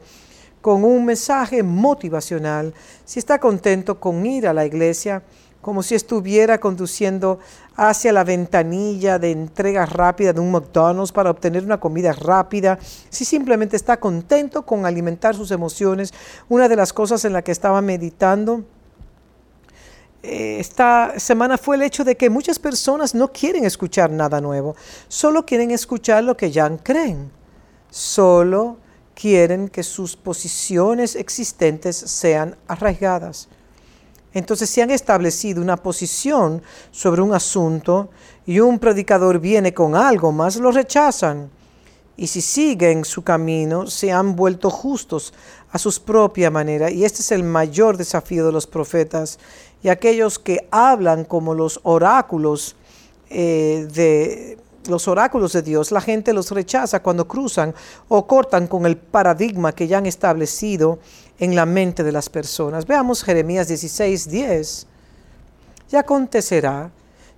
[0.62, 2.74] con un mensaje motivacional,
[3.06, 5.24] si está contento con ir a la iglesia,
[5.62, 7.40] como si estuviera conduciendo
[7.76, 13.26] hacia la ventanilla de entrega rápida de un McDonald's para obtener una comida rápida, si
[13.26, 16.14] simplemente está contento con alimentar sus emociones,
[16.48, 18.64] una de las cosas en la que estaba meditando
[20.24, 24.76] esta semana fue el hecho de que muchas personas no quieren escuchar nada nuevo,
[25.08, 27.32] solo quieren escuchar lo que ya creen,
[27.90, 28.78] solo
[29.14, 33.48] quieren que sus posiciones existentes sean arraigadas.
[34.34, 38.10] Entonces, si han establecido una posición sobre un asunto
[38.46, 41.50] y un predicador viene con algo más, lo rechazan.
[42.16, 45.34] Y si siguen su camino, se han vuelto justos
[45.78, 46.90] a su propia manera.
[46.90, 49.38] Y este es el mayor desafío de los profetas
[49.84, 52.76] y aquellos que hablan como los oráculos
[53.30, 57.76] eh, de los oráculos de Dios, la gente los rechaza cuando cruzan
[58.08, 61.00] o cortan con el paradigma que ya han establecido
[61.40, 62.88] en la mente de las personas.
[62.88, 64.88] Veamos Jeremías 16, 10.
[65.92, 66.90] Y acontecerá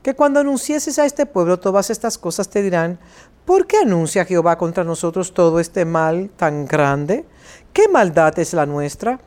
[0.04, 3.00] que cuando anuncieses a este pueblo todas estas cosas te dirán,
[3.46, 7.26] ¿por qué anuncia Jehová contra nosotros todo este mal tan grande?
[7.74, 9.20] ¿Qué maldad es la nuestra?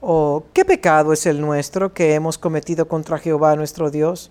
[0.00, 4.30] ¿O qué pecado es el nuestro que hemos cometido contra Jehová nuestro Dios?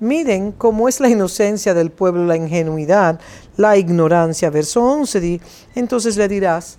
[0.00, 3.20] Miren cómo es la inocencia del pueblo, la ingenuidad,
[3.56, 4.50] la ignorancia.
[4.50, 5.40] Verso 11,
[5.76, 6.78] entonces le dirás,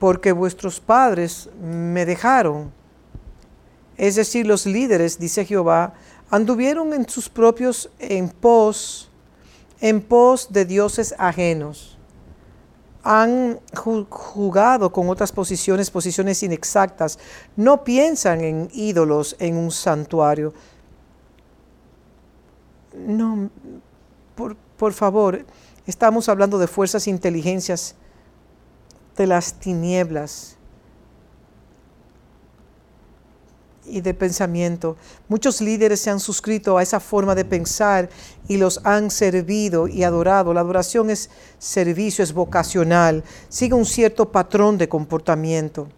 [0.00, 2.72] porque vuestros padres me dejaron.
[3.96, 5.94] Es decir, los líderes, dice Jehová,
[6.30, 9.10] anduvieron en sus propios en pos,
[9.80, 11.89] en pos de dioses ajenos
[13.02, 13.60] han
[14.10, 17.18] jugado con otras posiciones, posiciones inexactas,
[17.56, 20.52] no piensan en ídolos en un santuario.
[22.94, 23.50] No,
[24.76, 25.44] por favor,
[25.86, 27.94] estamos hablando de fuerzas e inteligencias
[29.16, 30.56] de las tinieblas
[33.90, 34.96] y de pensamiento.
[35.28, 38.08] Muchos líderes se han suscrito a esa forma de pensar
[38.48, 40.54] y los han servido y adorado.
[40.54, 45.88] La adoración es servicio, es vocacional, sigue un cierto patrón de comportamiento.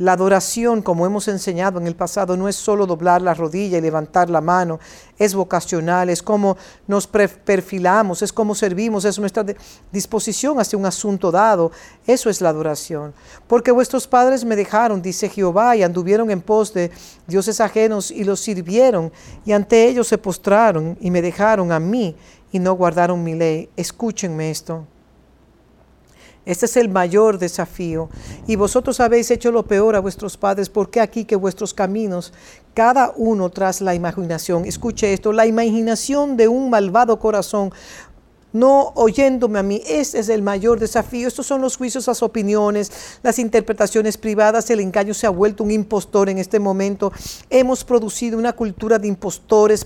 [0.00, 3.82] La adoración, como hemos enseñado en el pasado, no es solo doblar la rodilla y
[3.82, 4.80] levantar la mano,
[5.18, 9.44] es vocacional, es como nos perfilamos, es como servimos, es nuestra
[9.92, 11.70] disposición hacia un asunto dado.
[12.06, 13.12] Eso es la adoración.
[13.46, 16.90] Porque vuestros padres me dejaron, dice Jehová, y anduvieron en pos de
[17.26, 19.12] dioses ajenos y los sirvieron,
[19.44, 22.16] y ante ellos se postraron y me dejaron a mí
[22.50, 23.68] y no guardaron mi ley.
[23.76, 24.86] Escúchenme esto.
[26.46, 28.08] Este es el mayor desafío.
[28.46, 32.32] Y vosotros habéis hecho lo peor a vuestros padres, porque aquí que vuestros caminos,
[32.74, 37.72] cada uno tras la imaginación, escuche esto, la imaginación de un malvado corazón
[38.52, 39.82] no oyéndome a mí.
[39.86, 41.28] Ese es el mayor desafío.
[41.28, 42.90] Estos son los juicios, las opiniones,
[43.22, 44.70] las interpretaciones privadas.
[44.70, 47.12] El engaño se ha vuelto un impostor en este momento.
[47.48, 49.84] Hemos producido una cultura de impostores,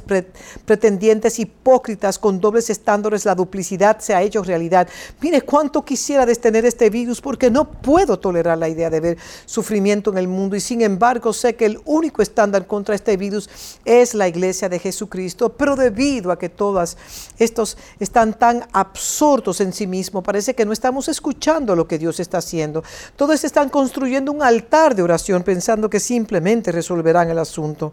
[0.65, 3.25] pretendientes, hipócritas, con dobles estándares.
[3.25, 4.89] La duplicidad se ha hecho realidad.
[5.21, 10.11] Mire cuánto quisiera detener este virus porque no puedo tolerar la idea de ver sufrimiento
[10.11, 10.57] en el mundo.
[10.57, 13.49] Y sin embargo sé que el único estándar contra este virus
[13.85, 15.51] es la iglesia de Jesucristo.
[15.51, 16.97] Pero debido a que todas
[17.39, 22.21] estos están tan absortos en sí mismo, parece que no estamos escuchando lo que Dios
[22.21, 22.85] está haciendo.
[23.17, 27.93] Todos están construyendo un altar de oración pensando que simplemente resolverán el asunto.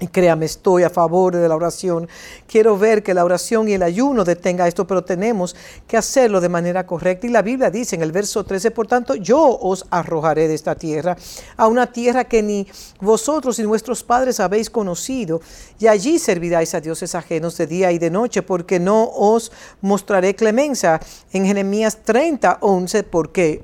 [0.00, 2.08] Y créame, estoy a favor de la oración.
[2.46, 5.56] Quiero ver que la oración y el ayuno detenga esto, pero tenemos
[5.88, 7.26] que hacerlo de manera correcta.
[7.26, 10.76] Y la Biblia dice en el verso 13, por tanto, yo os arrojaré de esta
[10.76, 11.16] tierra
[11.56, 12.68] a una tierra que ni
[13.00, 15.40] vosotros ni vuestros padres habéis conocido,
[15.80, 20.36] y allí serviráis a dioses ajenos de día y de noche, porque no os mostraré
[20.36, 21.00] clemencia.
[21.32, 23.62] En Jeremías 30, 11, porque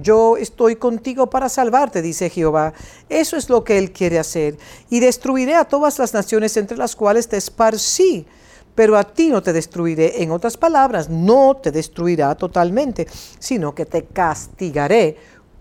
[0.00, 2.72] yo estoy contigo para salvarte, dice Jehová.
[3.08, 4.56] Eso es lo que Él quiere hacer.
[4.88, 8.26] Y destruiré a todas las naciones entre las cuales te esparcí,
[8.74, 10.22] pero a ti no te destruiré.
[10.22, 13.06] En otras palabras, no te destruirá totalmente,
[13.38, 15.16] sino que te castigaré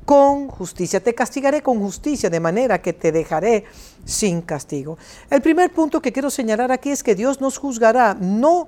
[0.06, 1.02] con justicia.
[1.02, 3.66] Te castigaré con justicia, de manera que te dejaré
[4.06, 4.98] sin castigo.
[5.30, 8.68] El primer punto que quiero señalar aquí es que Dios nos juzgará, no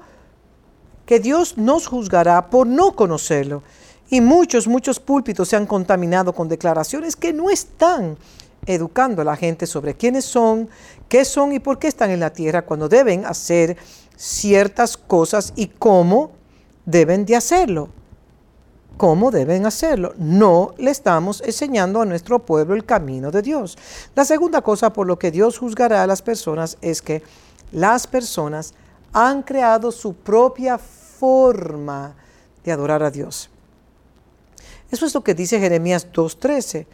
[1.06, 3.63] que Dios nos juzgará por no conocerlo.
[4.13, 8.15] Y muchos, muchos púlpitos se han contaminado con declaraciones que no están
[8.67, 10.69] educando a la gente sobre quiénes son,
[11.10, 13.76] qué son y por qué están en la tierra cuando deben hacer
[14.15, 16.30] ciertas cosas y cómo
[16.86, 17.89] deben de hacerlo.
[18.97, 20.13] ¿Cómo deben hacerlo?
[20.19, 23.80] No le estamos enseñando a nuestro pueblo el camino de Dios.
[24.13, 27.23] La segunda cosa por lo que Dios juzgará a las personas es que
[27.71, 28.76] las personas
[29.12, 32.13] han creado su propia forma
[32.63, 33.49] de adorar a Dios.
[34.93, 36.86] Eso es lo que dice Jeremías 2.13.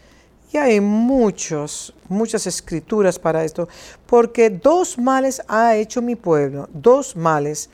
[0.53, 3.67] Y hay muchos, muchas escrituras para esto,
[4.05, 7.69] porque dos males ha hecho mi pueblo, dos males.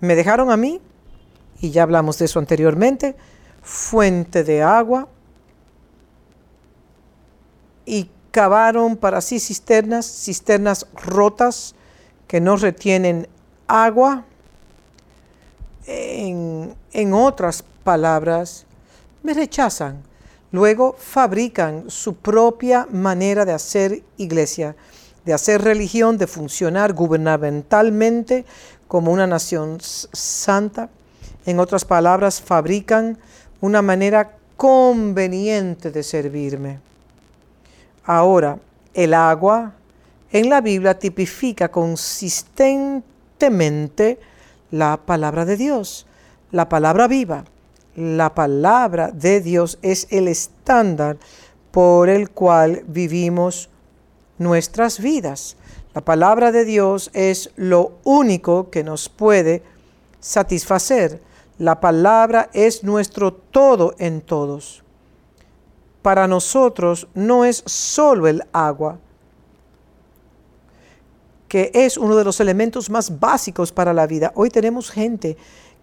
[0.00, 0.80] Me dejaron a mí,
[1.60, 3.14] y ya hablamos de eso anteriormente,
[3.60, 5.06] fuente de agua,
[7.84, 11.74] y cavaron para sí cisternas, cisternas rotas
[12.26, 13.28] que no retienen
[13.66, 14.24] agua.
[15.86, 18.64] En, en otras palabras,
[19.22, 20.02] me rechazan.
[20.50, 24.74] Luego fabrican su propia manera de hacer iglesia,
[25.24, 28.46] de hacer religión, de funcionar gubernamentalmente
[28.86, 30.88] como una nación santa.
[31.44, 33.18] En otras palabras, fabrican
[33.60, 36.80] una manera conveniente de servirme.
[38.04, 38.58] Ahora,
[38.94, 39.74] el agua
[40.32, 44.18] en la Biblia tipifica consistentemente
[44.70, 46.06] la palabra de Dios,
[46.52, 47.44] la palabra viva
[47.98, 51.18] la palabra de Dios es el estándar
[51.72, 53.70] por el cual vivimos
[54.38, 55.56] nuestras vidas.
[55.94, 59.64] La palabra de Dios es lo único que nos puede
[60.20, 61.20] satisfacer.
[61.58, 64.84] La palabra es nuestro todo en todos.
[66.00, 69.00] Para nosotros no es solo el agua,
[71.48, 74.30] que es uno de los elementos más básicos para la vida.
[74.36, 75.36] Hoy tenemos gente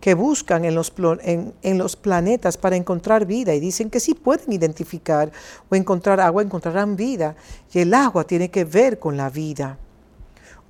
[0.05, 0.93] que buscan en los,
[1.23, 5.31] en, los, planetas para encontrar vida y dicen que sí pueden identificar
[5.67, 7.35] o encontrar agua, encontrarán vida.
[7.73, 9.79] Y el agua tiene que ver con la vida.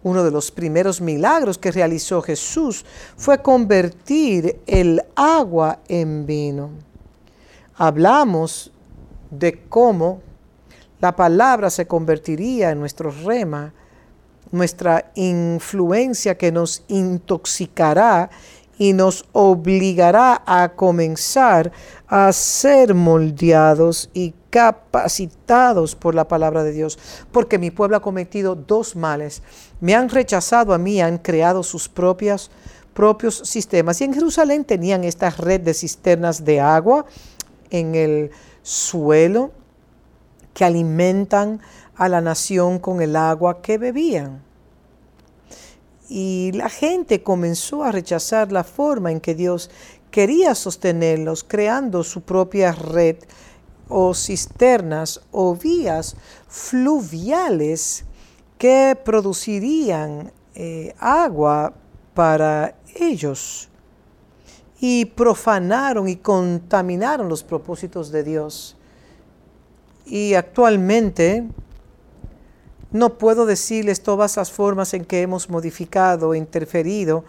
[0.03, 2.85] Uno de los primeros milagros que realizó Jesús
[3.17, 6.69] fue convertir el agua en vino.
[7.75, 8.71] Hablamos
[9.31, 10.21] de cómo
[11.01, 13.73] la palabra se convertiría en nuestro rema,
[14.49, 18.29] nuestra influencia que nos intoxicará
[18.77, 21.71] y nos obligará a comenzar
[22.07, 26.97] a ser moldeados y capacitados por la palabra de Dios,
[27.31, 29.41] porque mi pueblo ha cometido dos males.
[29.81, 32.51] Me han rechazado a mí, han creado sus propias,
[32.93, 33.99] propios sistemas.
[33.99, 37.05] Y en Jerusalén tenían esta red de cisternas de agua
[37.69, 39.51] en el suelo
[40.53, 41.59] que alimentan
[41.95, 44.44] a la nación con el agua que bebían.
[46.07, 49.69] Y la gente comenzó a rechazar la forma en que Dios
[50.11, 53.17] quería sostenerlos, creando su propia red
[53.89, 56.15] o cisternas o vías
[56.47, 58.05] fluviales
[58.57, 61.73] que producirían eh, agua
[62.13, 63.69] para ellos.
[64.79, 68.77] Y profanaron y contaminaron los propósitos de Dios.
[70.05, 71.47] Y actualmente
[72.95, 77.25] no puedo decirles todas las formas en que hemos modificado e interferido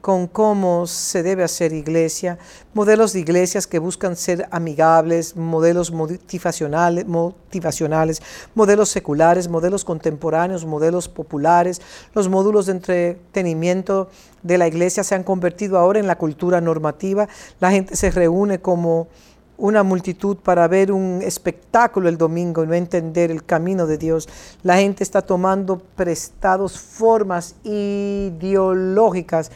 [0.00, 2.38] con cómo se debe hacer iglesia,
[2.72, 8.22] modelos de iglesias que buscan ser amigables, modelos motivacionales, motivacionales,
[8.54, 11.82] modelos seculares, modelos contemporáneos, modelos populares.
[12.14, 14.08] Los módulos de entretenimiento
[14.42, 17.28] de la iglesia se han convertido ahora en la cultura normativa.
[17.60, 19.08] La gente se reúne como
[19.56, 24.28] una multitud para ver un espectáculo el domingo y no entender el camino de Dios.
[24.62, 29.50] La gente está tomando prestados formas ideológicas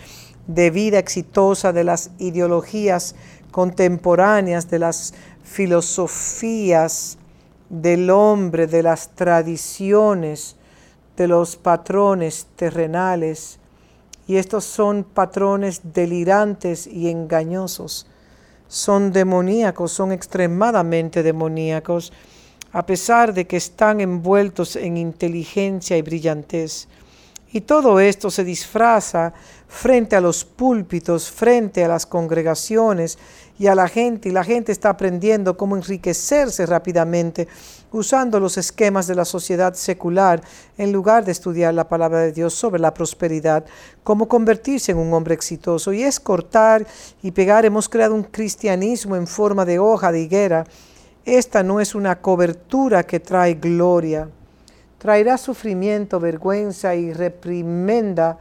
[0.46, 3.14] de vida exitosa, de las ideologías
[3.50, 7.18] contemporáneas, de las filosofías
[7.68, 10.56] del hombre, de las tradiciones,
[11.16, 13.58] de los patrones terrenales.
[14.26, 18.06] Y estos son patrones delirantes y engañosos
[18.68, 22.12] son demoníacos, son extremadamente demoníacos,
[22.72, 26.86] a pesar de que están envueltos en inteligencia y brillantez.
[27.52, 29.32] Y todo esto se disfraza
[29.66, 33.18] frente a los púlpitos, frente a las congregaciones
[33.58, 37.48] y a la gente, y la gente está aprendiendo cómo enriquecerse rápidamente
[37.90, 40.42] usando los esquemas de la sociedad secular
[40.76, 43.64] en lugar de estudiar la palabra de Dios sobre la prosperidad,
[44.04, 45.92] cómo convertirse en un hombre exitoso.
[45.92, 46.86] Y es cortar
[47.22, 47.64] y pegar.
[47.64, 50.64] Hemos creado un cristianismo en forma de hoja de higuera.
[51.24, 54.28] Esta no es una cobertura que trae gloria.
[54.98, 58.38] Traerá sufrimiento, vergüenza y reprimenda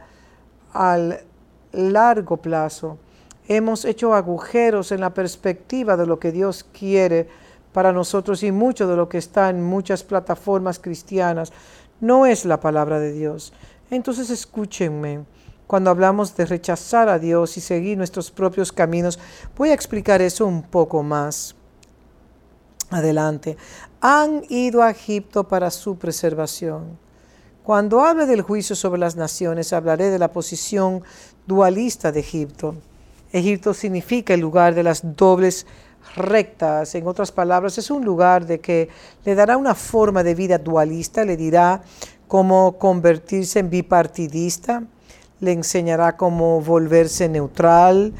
[0.72, 1.20] al
[1.72, 2.98] largo plazo
[3.48, 7.28] hemos hecho agujeros en la perspectiva de lo que Dios quiere
[7.72, 11.52] para nosotros y mucho de lo que está en muchas plataformas cristianas
[12.00, 13.52] no es la palabra de Dios.
[13.90, 15.24] Entonces escúchenme.
[15.66, 19.18] Cuando hablamos de rechazar a Dios y seguir nuestros propios caminos,
[19.56, 21.56] voy a explicar eso un poco más
[22.90, 23.56] adelante.
[24.00, 26.98] Han ido a Egipto para su preservación.
[27.64, 31.02] Cuando hable del juicio sobre las naciones, hablaré de la posición
[31.46, 32.76] dualista de Egipto.
[33.32, 35.66] Egipto significa el lugar de las dobles
[36.16, 36.94] rectas.
[36.94, 38.88] En otras palabras, es un lugar de que
[39.24, 41.82] le dará una forma de vida dualista, le dirá
[42.26, 44.84] cómo convertirse en bipartidista,
[45.40, 48.14] le enseñará cómo volverse neutral,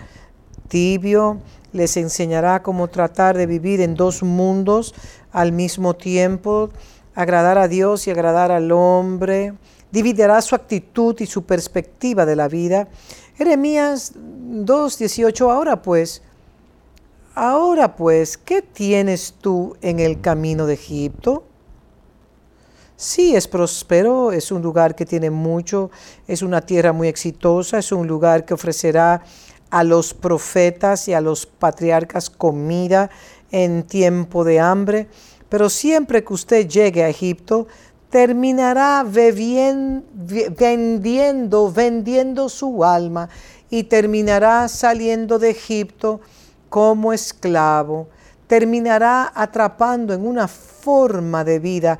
[0.69, 1.39] tibio,
[1.73, 4.95] les enseñará cómo tratar de vivir en dos mundos
[5.33, 6.71] al mismo tiempo,
[7.15, 9.55] agradar a Dios y agradar al hombre,
[9.91, 12.89] dividirá su actitud y su perspectiva de la vida
[13.39, 16.23] Jeremías 2.18, ahora pues,
[17.37, 21.45] ahora pues, ¿qué tienes tú en el camino de Egipto?
[22.97, 25.93] Sí, es próspero, es un lugar que tiene mucho,
[26.27, 29.23] es una tierra muy exitosa, es un lugar que ofrecerá
[29.71, 33.09] a los profetas y a los patriarcas comida
[33.51, 35.09] en tiempo de hambre.
[35.49, 37.67] Pero siempre que usted llegue a Egipto,
[38.11, 40.03] terminará vendiendo,
[41.73, 43.29] vendiendo su alma
[43.71, 46.21] y terminará saliendo de Egipto
[46.69, 48.09] como esclavo,
[48.47, 51.99] terminará atrapando en una forma de vida,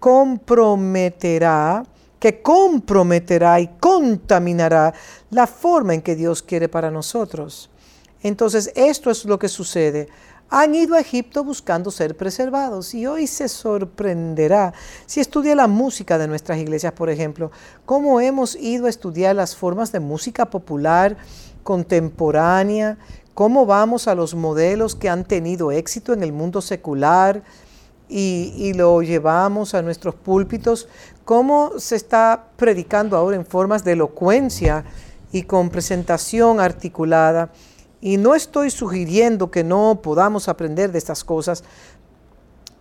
[0.00, 1.84] comprometerá,
[2.18, 4.92] que comprometerá y contaminará
[5.30, 7.70] la forma en que Dios quiere para nosotros.
[8.22, 10.08] Entonces, esto es lo que sucede
[10.54, 12.92] han ido a Egipto buscando ser preservados.
[12.92, 14.74] Y hoy se sorprenderá
[15.06, 17.50] si estudia la música de nuestras iglesias, por ejemplo,
[17.86, 21.16] cómo hemos ido a estudiar las formas de música popular
[21.62, 22.98] contemporánea,
[23.32, 27.42] cómo vamos a los modelos que han tenido éxito en el mundo secular
[28.10, 30.86] y, lo llevamos a nuestros púlpitos,
[31.24, 34.84] cómo se está predicando ahora en formas de elocuencia
[35.32, 37.50] y con presentación articulada
[38.02, 41.64] y no estoy sugiriendo que no podamos aprender de estas cosas,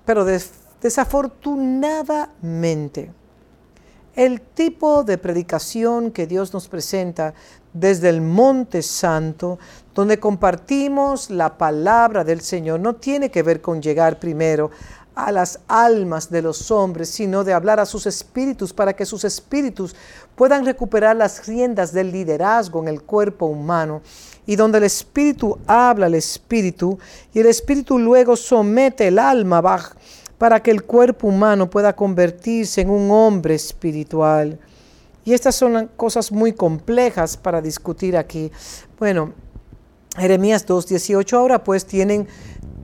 [0.04, 0.26] pero
[0.82, 3.14] desafortunadamente
[4.16, 7.34] el tipo de predicación que Dios nos presenta
[7.72, 9.58] desde el Monte Santo,
[9.96, 14.72] donde compartimos la palabra del Señor, no tiene que ver con llegar primero
[15.16, 19.24] a las almas de los hombres, sino de hablar a sus espíritus para que sus
[19.24, 19.96] espíritus
[20.36, 24.02] puedan recuperar las riendas del liderazgo en el cuerpo humano.
[24.52, 27.00] Y donde el espíritu habla al espíritu
[27.34, 29.64] y el espíritu luego somete el alma
[30.38, 34.60] para que el cuerpo humano pueda convertirse en un hombre espiritual.
[35.24, 38.52] Y estas son cosas muy complejas para discutir aquí.
[39.00, 39.32] Bueno,
[40.18, 42.28] Jeremías 2.18 ahora pues tienen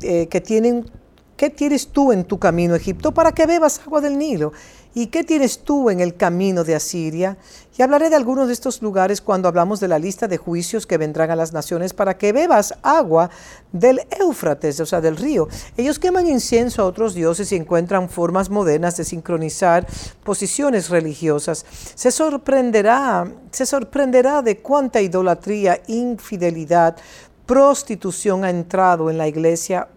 [0.03, 0.89] eh, que tienen
[1.37, 4.53] ¿Qué tienes tú en tu camino, Egipto, para que bebas agua del Nilo?
[4.93, 7.37] ¿Y qué tienes tú en el camino de Asiria?
[7.77, 10.97] Y hablaré de algunos de estos lugares cuando hablamos de la lista de juicios que
[10.97, 13.29] vendrán a las naciones para que bebas agua
[13.71, 15.47] del Éufrates, o sea, del río.
[15.77, 19.85] Ellos queman incienso a otros dioses y encuentran formas modernas de sincronizar
[20.23, 21.65] posiciones religiosas.
[21.93, 26.97] Se sorprenderá, se sorprenderá de cuánta idolatría, infidelidad,
[27.45, 29.87] prostitución ha entrado en la iglesia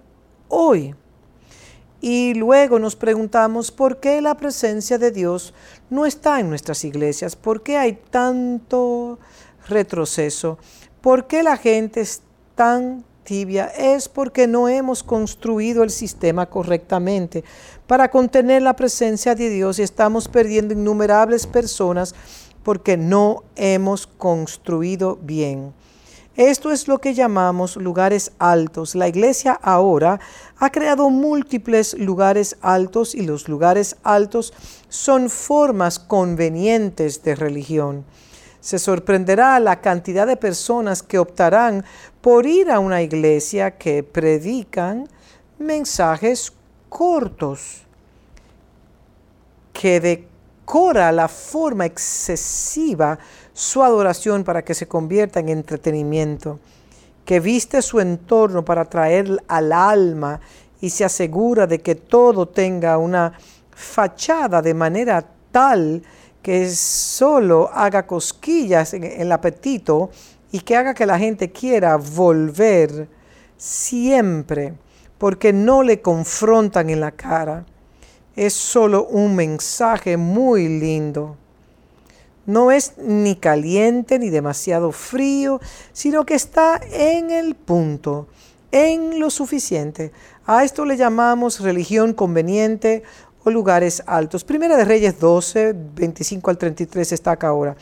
[0.49, 0.95] hoy.
[2.01, 5.53] Y luego nos preguntamos por qué la presencia de Dios
[5.91, 9.19] no está en nuestras iglesias, por qué hay tanto
[9.69, 10.59] retroceso,
[11.03, 12.23] por qué la gente es
[12.55, 13.67] tan tibia.
[13.67, 17.45] Es porque no hemos construido el sistema correctamente
[17.87, 22.15] para contener la presencia de Dios y estamos perdiendo innumerables personas
[22.63, 25.73] porque no hemos construido bien.
[26.37, 28.95] Esto es lo que llamamos lugares altos.
[28.95, 30.21] La iglesia ahora
[30.59, 34.53] ha creado múltiples lugares altos y los lugares altos
[34.89, 38.05] son formas convenientes de religión.
[38.61, 41.85] Se sorprenderá la cantidad de personas que optarán
[42.21, 45.09] por ir a una iglesia que predican
[45.59, 46.53] mensajes
[46.89, 47.83] cortos,
[49.73, 53.19] que decora la forma excesiva
[53.61, 56.59] su adoración para que se convierta en entretenimiento,
[57.27, 60.41] que viste su entorno para traer al alma
[60.81, 63.35] y se asegura de que todo tenga una
[63.71, 66.03] fachada de manera tal
[66.41, 70.09] que solo haga cosquillas en el apetito
[70.51, 73.09] y que haga que la gente quiera volver
[73.59, 74.73] siempre,
[75.19, 77.67] porque no le confrontan en la cara.
[78.35, 81.37] Es solo un mensaje muy lindo.
[82.47, 85.61] No es ni caliente ni demasiado frío,
[85.93, 88.29] sino que está en el punto,
[88.73, 90.13] en lo suficiente.
[90.47, 93.03] A esto le llamamos religión conveniente
[93.45, 94.45] o lugares altos.
[94.45, 97.77] Primera de Reyes 12, 25 al 33 está acá ahora.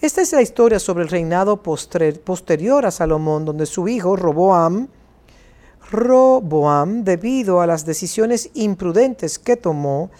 [0.00, 4.88] Esta es la historia sobre el reinado posterior a Salomón, donde su hijo Roboam,
[5.90, 10.10] Roboam, debido a las decisiones imprudentes que tomó,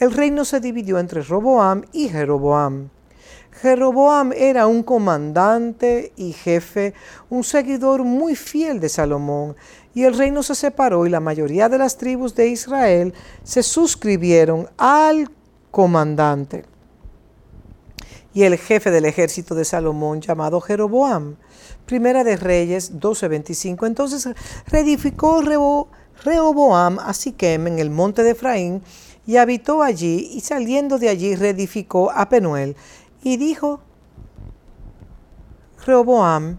[0.00, 2.88] el reino se dividió entre Roboam y Jeroboam.
[3.60, 6.94] Jeroboam era un comandante y jefe,
[7.28, 9.56] un seguidor muy fiel de Salomón,
[9.94, 14.68] y el reino se separó y la mayoría de las tribus de Israel se suscribieron
[14.76, 15.30] al
[15.70, 16.64] comandante.
[18.32, 21.36] Y el jefe del ejército de Salomón, llamado Jeroboam,
[21.86, 23.86] Primera de Reyes 12:25.
[23.86, 24.28] Entonces
[24.66, 28.82] reedificó Rehoboam a Siquem en el monte de Efraín
[29.26, 32.76] y habitó allí, y saliendo de allí reedificó a Penuel
[33.28, 33.80] y dijo
[35.84, 36.58] Rehoboam,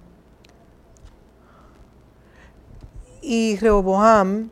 [3.23, 4.51] y Rehoboam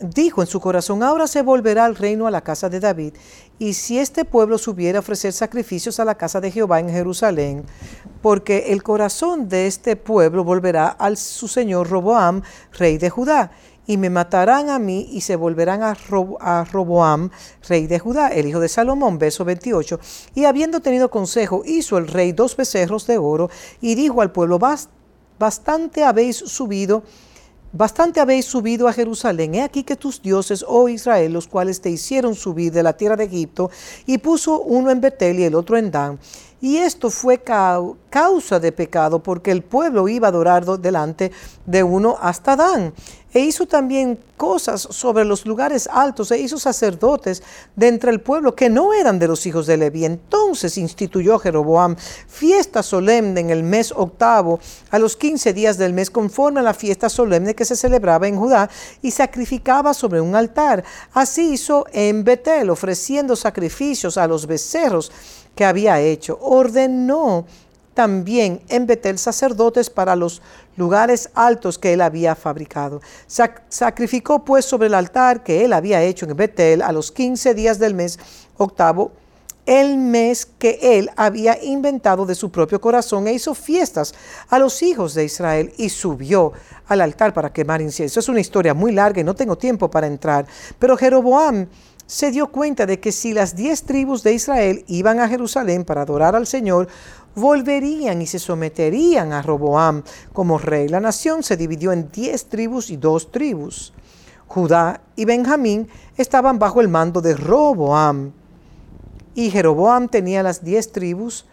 [0.00, 3.14] dijo en su corazón, ahora se volverá el reino a la casa de David,
[3.58, 7.64] y si este pueblo subiera a ofrecer sacrificios a la casa de Jehová en Jerusalén,
[8.20, 13.52] porque el corazón de este pueblo volverá al su señor Roboam, rey de Judá,
[13.86, 15.94] y me matarán a mí y se volverán a,
[16.64, 17.30] Roboam,
[17.68, 19.98] rey de Judá, el hijo de Salomón, verso 28.
[20.34, 24.58] Y habiendo tenido consejo, hizo el rey dos becerros de oro y dijo al pueblo,
[25.38, 27.02] bastante habéis subido,
[27.72, 29.56] bastante habéis subido a Jerusalén.
[29.56, 33.16] He aquí que tus dioses, oh Israel, los cuales te hicieron subir de la tierra
[33.16, 33.70] de Egipto,
[34.06, 36.18] y puso uno en Betel y el otro en Dan.
[36.62, 37.42] Y esto fue
[38.08, 41.32] causa de pecado porque el pueblo iba a adorar delante
[41.66, 42.94] de uno hasta Dan.
[43.34, 47.42] E hizo también cosas sobre los lugares altos, e hizo sacerdotes
[47.74, 50.04] de entre el pueblo que no eran de los hijos de Levi.
[50.04, 54.60] Entonces instituyó Jeroboam fiesta solemne en el mes octavo,
[54.90, 58.36] a los quince días del mes, conforme a la fiesta solemne que se celebraba en
[58.36, 58.68] Judá,
[59.00, 60.84] y sacrificaba sobre un altar.
[61.12, 65.10] Así hizo en Betel, ofreciendo sacrificios a los becerros
[65.54, 66.38] que había hecho.
[66.40, 67.46] Ordenó
[67.94, 70.40] también en Betel sacerdotes para los
[70.76, 73.00] lugares altos que él había fabricado.
[73.68, 77.78] sacrificó pues sobre el altar que él había hecho en Betel a los 15 días
[77.78, 78.18] del mes
[78.56, 79.12] octavo
[79.66, 84.12] el mes que él había inventado de su propio corazón e hizo fiestas
[84.48, 86.52] a los hijos de Israel y subió
[86.88, 88.18] al altar para quemar incienso.
[88.18, 90.46] Es una historia muy larga y no tengo tiempo para entrar,
[90.78, 91.68] pero Jeroboam
[92.12, 96.02] se dio cuenta de que si las diez tribus de Israel iban a Jerusalén para
[96.02, 96.88] adorar al Señor,
[97.34, 100.02] volverían y se someterían a Roboam
[100.34, 100.88] como rey.
[100.88, 103.94] La nación se dividió en diez tribus y dos tribus.
[104.46, 105.88] Judá y Benjamín
[106.18, 108.32] estaban bajo el mando de Roboam
[109.34, 111.46] y Jeroboam tenía las diez tribus,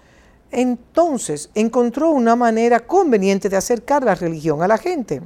[0.52, 5.22] entonces encontró una manera conveniente de acercar la religión a la gente.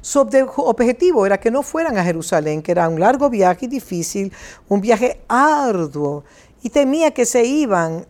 [0.00, 4.32] Su objetivo era que no fueran a Jerusalén, que era un largo viaje difícil,
[4.68, 6.24] un viaje arduo,
[6.62, 8.06] y temía que se iban,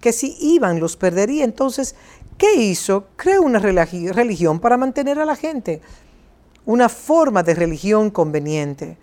[0.00, 1.44] que si iban los perdería.
[1.44, 1.94] Entonces,
[2.36, 3.06] ¿qué hizo?
[3.16, 5.80] Creó una religión para mantener a la gente,
[6.64, 8.96] una forma de religión conveniente.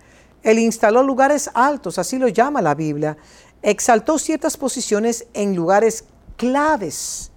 [0.44, 3.18] Él instaló lugares altos, así lo llama la Biblia.
[3.62, 6.04] Exaltó ciertas posiciones en lugares
[6.38, 7.32] claves,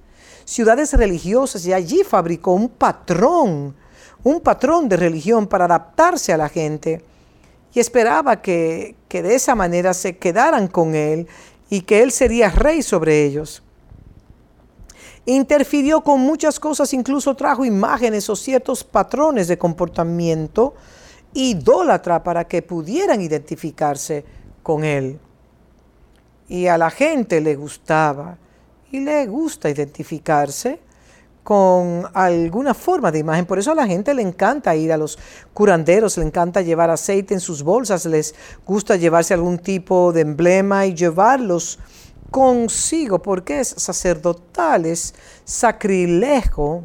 [0.45, 3.75] ciudades religiosas, y allí fabricó un patrón,
[4.29, 7.03] un patrón de religión para adaptarse a la gente.
[7.75, 11.27] Y esperaba que, que de esa manera se quedaran con él
[11.71, 13.63] y que él sería rey sobre ellos
[15.27, 20.75] interfirió con muchas cosas, incluso trajo imágenes o ciertos patrones de comportamiento
[21.35, 24.25] idólatra para que pudieran identificarse
[24.63, 25.19] con él.
[26.49, 28.39] Y a la gente le gustaba
[28.91, 30.81] y le gusta identificarse
[31.49, 33.47] con alguna forma de imagen.
[33.47, 35.19] Por eso a la gente le encanta ir a los
[35.55, 38.35] curanderos, le encanta llevar aceite en sus bolsas, les
[38.67, 41.79] gusta llevarse algún tipo de emblema y llevarlos
[42.31, 45.15] consigo, porque es sacerdotal, es
[45.47, 46.85] sacrilegio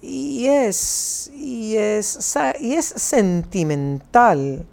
[0.00, 4.66] y es, y es, y es sentimental.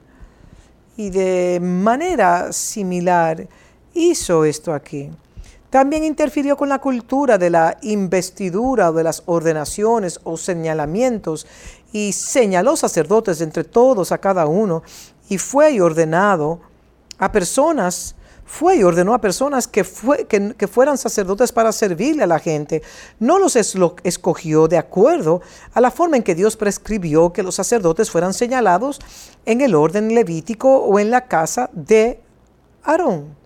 [0.97, 3.47] Y de manera similar
[3.93, 5.11] hizo esto aquí.
[5.69, 11.45] También interfirió con la cultura de la investidura o de las ordenaciones o señalamientos
[11.91, 14.81] y señaló sacerdotes entre todos a cada uno
[15.29, 16.59] y fue ordenado
[17.19, 18.15] a personas
[18.49, 19.85] fue y ordenó a personas que,
[20.57, 22.81] que, fueran sacerdotes para servirle a la gente.
[23.19, 25.41] No los escogió de acuerdo
[25.71, 28.99] a la forma en que Dios prescribió que los sacerdotes fueran señalados
[29.45, 32.21] en el orden levítico o en la casa de
[32.83, 33.38] Aarón.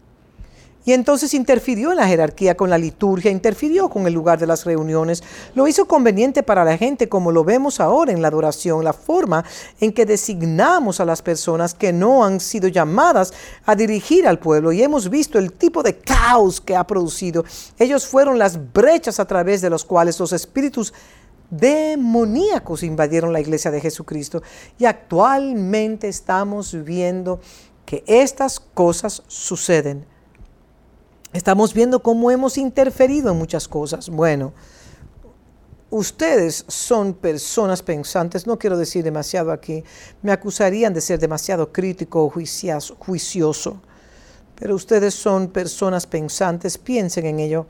[0.85, 4.65] Y entonces interfirió en la jerarquía con la liturgia, interfirió con el lugar de las
[4.65, 5.23] reuniones,
[5.55, 9.45] lo hizo conveniente para la gente como lo vemos ahora en la adoración, la forma
[9.79, 13.33] en que designamos a las personas que no han sido llamadas
[13.65, 14.73] a dirigir al pueblo.
[14.73, 17.45] Y hemos visto el tipo de caos que ha producido.
[17.79, 20.93] Ellos fueron las brechas a través de los cuales los espíritus
[21.49, 24.43] demoníacos invadieron la iglesia de Jesucristo.
[24.77, 27.39] Y actualmente estamos viendo
[27.85, 30.12] que estas cosas suceden
[31.33, 34.09] estamos viendo cómo hemos interferido en muchas cosas.
[34.09, 34.53] Bueno,
[35.89, 39.83] ustedes son personas pensantes, no quiero decir demasiado aquí,
[40.21, 43.81] me acusarían de ser demasiado crítico o juicioso,
[44.55, 47.65] pero ustedes son personas pensantes, piensen en ello,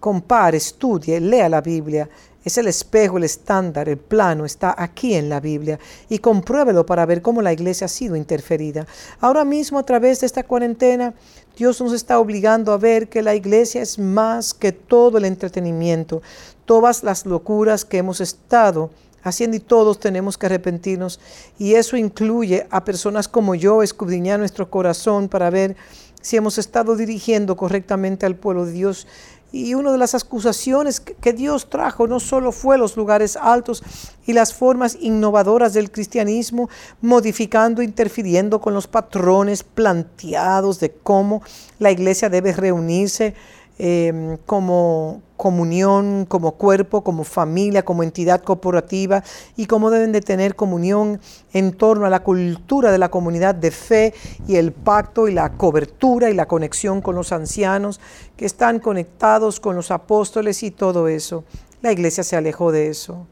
[0.00, 2.08] compare, estudie, lea la Biblia,
[2.48, 4.46] es el espejo, el estándar, el plano.
[4.46, 5.78] Está aquí en la Biblia.
[6.08, 8.86] Y compruébelo para ver cómo la iglesia ha sido interferida.
[9.20, 11.12] Ahora mismo a través de esta cuarentena
[11.58, 16.22] Dios nos está obligando a ver que la iglesia es más que todo el entretenimiento,
[16.66, 18.90] todas las locuras que hemos estado
[19.24, 21.18] haciendo y todos tenemos que arrepentirnos.
[21.58, 25.74] Y eso incluye a personas como yo escudriñar nuestro corazón para ver
[26.22, 29.08] si hemos estado dirigiendo correctamente al pueblo de Dios
[29.52, 33.82] y una de las acusaciones que Dios trajo no solo fue los lugares altos
[34.26, 36.68] y las formas innovadoras del cristianismo,
[37.00, 41.42] modificando, interfiriendo con los patrones planteados de cómo
[41.78, 43.34] la iglesia debe reunirse
[43.80, 49.22] Em, como comunión, como cuerpo, como familia, como entidad corporativa
[49.56, 51.20] y cómo deben de tener comunión
[51.54, 54.14] en torno a la cultura de la comunidad de fe
[54.46, 58.00] y el pacto y la cobertura y la conexión con los ancianos
[58.36, 61.44] que están conectados con los apóstoles y todo eso.
[61.80, 63.26] La iglesia se alejó de eso.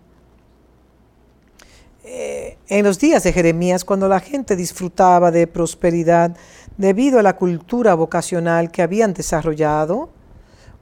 [2.05, 6.37] Eh, en los días de Jeremías, cuando la gente disfrutaba de prosperidad
[6.77, 10.11] debido a la cultura vocacional que habían desarrollado,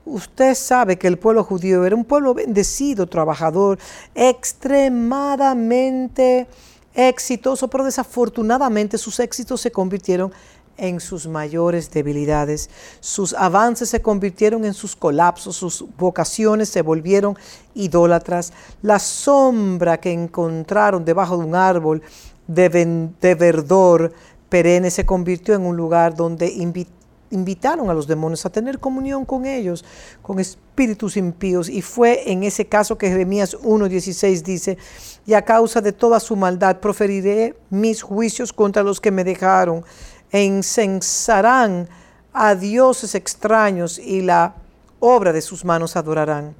[0.06, 3.78] Usted sabe que el pueblo judío era un pueblo bendecido, trabajador,
[4.14, 6.46] extremadamente
[6.94, 10.30] exitoso, pero desafortunadamente sus éxitos se convirtieron
[10.76, 12.68] en sus mayores debilidades.
[13.00, 17.36] Sus avances se convirtieron en sus colapsos, sus vocaciones se volvieron
[17.74, 18.52] idólatras.
[18.82, 22.02] La sombra que encontraron debajo de un árbol
[22.46, 24.12] de, verdor
[24.48, 29.44] perenne se convirtió en un lugar donde invitaron a los demonios a tener comunión con
[29.44, 29.84] ellos,
[30.22, 31.68] con espíritus impíos.
[31.68, 34.78] Y fue en ese caso que Jeremías 1.16 dice,
[35.26, 39.84] y a causa de toda su maldad proferiré mis juicios contra los que me dejaron,
[40.30, 41.88] e incensarán
[42.32, 44.54] a dioses extraños y la
[45.00, 46.54] obra de sus manos adorarán.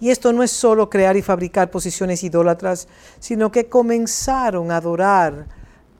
[0.00, 2.88] Y esto no es solo crear y fabricar posiciones idólatras,
[3.20, 5.46] sino que comenzaron a adorar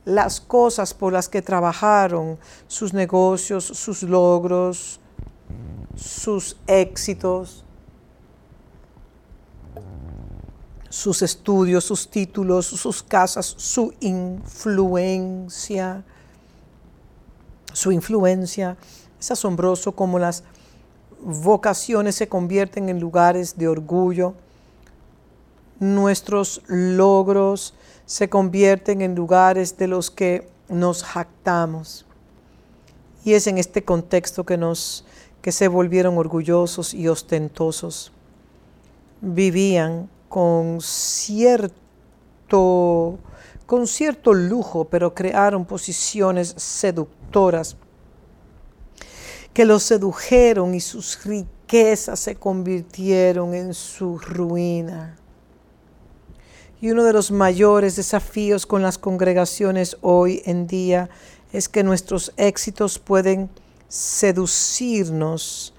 [0.04, 5.00] las cosas por las que trabajaron, sus negocios, sus logros,
[5.96, 7.64] sus éxitos,
[10.88, 16.04] sus estudios, sus títulos, sus casas, su influencia.
[17.72, 18.76] Su influencia.
[19.18, 20.44] Es asombroso cómo las
[21.22, 24.34] vocaciones se convierten en lugares de orgullo,
[25.78, 27.74] nuestros logros
[28.12, 32.04] se convierten en lugares de los que nos jactamos.
[33.24, 35.06] Y es en este contexto que nos
[35.40, 38.12] que se volvieron orgullosos y ostentosos.
[39.22, 41.78] Vivían con cierto
[43.64, 47.78] con cierto lujo, pero crearon posiciones seductoras
[49.54, 55.16] que los sedujeron y sus riquezas se convirtieron en su ruina.
[56.82, 61.10] Y uno de los mayores desafíos con las congregaciones hoy en día
[61.52, 63.50] es que nuestros éxitos pueden
[63.86, 65.74] seducirnos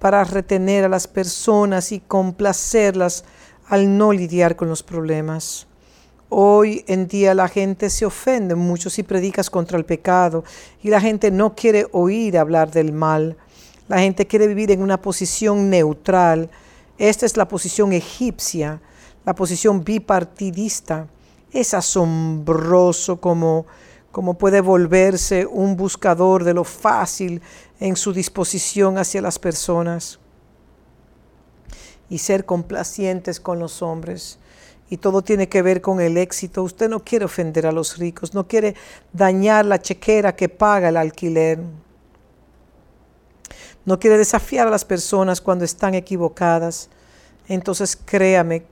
[0.00, 3.24] para retener a las personas y complacerlas
[3.68, 5.68] al no lidiar con los problemas.
[6.30, 10.42] Hoy en día la gente se ofende mucho si predicas contra el pecado
[10.82, 13.36] y la gente no quiere oír hablar del mal.
[13.86, 16.50] La gente quiere vivir en una posición neutral.
[16.98, 18.80] Esta es la posición egipcia,
[19.24, 21.06] la posición bipartidista.
[21.52, 23.66] Es asombroso como,
[24.38, 27.42] puede volverse un buscador de lo fácil
[27.80, 30.18] en su disposición hacia las personas
[32.08, 34.38] y ser complacientes con los hombres
[34.90, 36.64] y todo tiene que ver con el éxito.
[36.64, 38.74] Usted no quiere ofender a los ricos, no quiere
[39.12, 41.60] dañar la chequera que paga el alquiler.
[43.84, 46.90] No quiere desafiar a las personas cuando están equivocadas.
[47.46, 48.64] Entonces créame,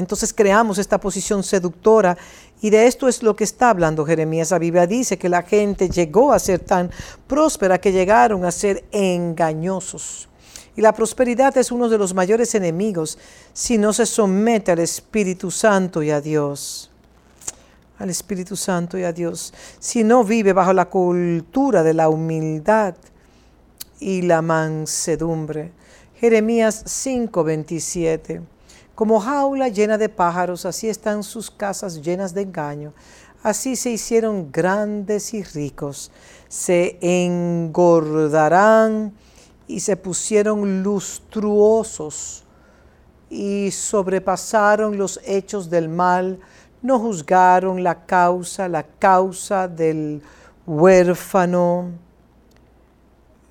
[0.00, 2.16] entonces creamos esta posición seductora
[2.60, 4.50] y de esto es lo que está hablando Jeremías.
[4.50, 6.90] La Biblia dice que la gente llegó a ser tan
[7.26, 10.28] próspera que llegaron a ser engañosos.
[10.76, 13.18] Y la prosperidad es uno de los mayores enemigos
[13.52, 16.90] si no se somete al Espíritu Santo y a Dios.
[17.98, 19.52] Al Espíritu Santo y a Dios.
[19.78, 22.94] Si no vive bajo la cultura de la humildad
[23.98, 25.72] y la mansedumbre.
[26.20, 28.42] Jeremías 5:27.
[29.00, 32.92] Como jaula llena de pájaros, así están sus casas llenas de engaño.
[33.42, 36.10] Así se hicieron grandes y ricos.
[36.48, 39.14] Se engordarán
[39.66, 42.44] y se pusieron lustruosos
[43.30, 46.38] y sobrepasaron los hechos del mal,
[46.82, 50.20] no juzgaron la causa, la causa del
[50.66, 51.92] huérfano,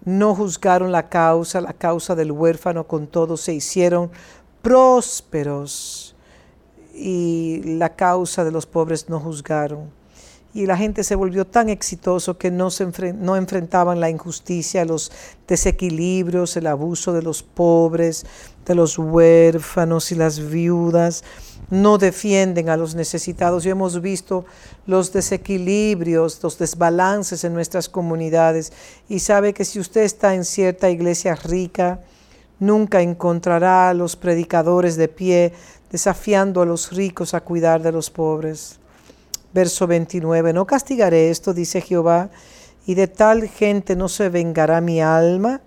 [0.06, 4.12] no juzgaron la causa, la causa del huérfano, con todo se hicieron
[4.62, 6.16] prósperos
[6.94, 10.00] y la causa de los pobres no juzgaron.
[10.52, 15.12] Y la gente se volvió tan exitoso que no, se no enfrentaban la injusticia, los
[15.48, 18.26] desequilibrios, el abuso de los pobres,
[18.66, 21.24] de los huérfanos y las viudas,
[21.70, 23.64] no defienden a los necesitados.
[23.66, 24.44] Y hemos visto
[24.88, 28.74] los desequilibrios, los desbalances en nuestras comunidades.
[29.08, 32.00] Y sabe que si usted está en cierta iglesia rica,
[32.60, 35.54] nunca encontrará a los predicadores de pie
[35.92, 38.80] desafiando a los ricos a cuidar de los pobres.
[39.54, 42.30] Verso 29, no castigaré esto, dice Jehová,
[42.86, 45.62] y de tal gente no se vengará mi alma.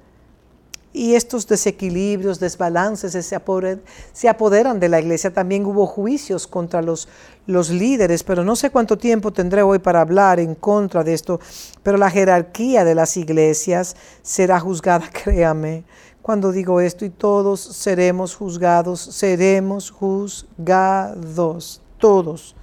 [0.95, 3.35] Y estos desequilibrios, desbalances se,
[4.29, 5.33] apoderan, de la iglesia.
[5.33, 7.09] También hubo juicios contra los,
[7.47, 11.41] los líderes, pero no sé cuánto tiempo tendré hoy para hablar en contra de esto.
[11.83, 15.85] Pero la jerarquía de las iglesias será juzgada, créame.
[16.23, 22.55] Cuando digo esto y todos seremos juzgados, seremos juzgados, todos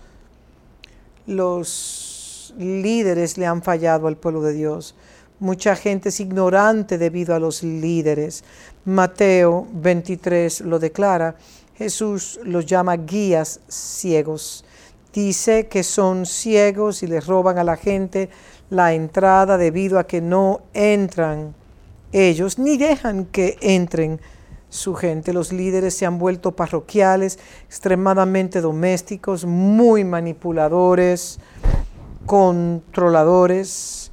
[1.27, 4.95] los líderes le han fallado al pueblo de Dios.
[5.39, 8.45] Mucha gente es ignorante debido a los líderes.
[8.85, 11.35] Mateo 23 lo declara.
[11.75, 14.63] Jesús los llama guías ciegos.
[15.13, 18.29] Dice que son ciegos y les roban a la gente
[18.69, 21.58] la entrada debido a que no entran
[22.11, 24.19] ellos ni dejan que entren
[24.69, 25.33] su gente.
[25.33, 31.39] Los líderes se han vuelto parroquiales, extremadamente domésticos, muy manipuladores,
[32.25, 34.11] controladores.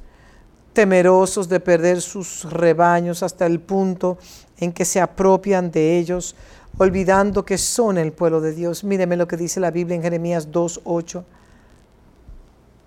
[0.73, 4.19] temerosos de perder sus rebaños hasta el punto
[4.59, 6.35] en que se apropian de ellos,
[6.77, 8.83] olvidando que son el pueblo de Dios.
[8.83, 11.23] Míreme lo que dice la Biblia en Jeremías 2.8.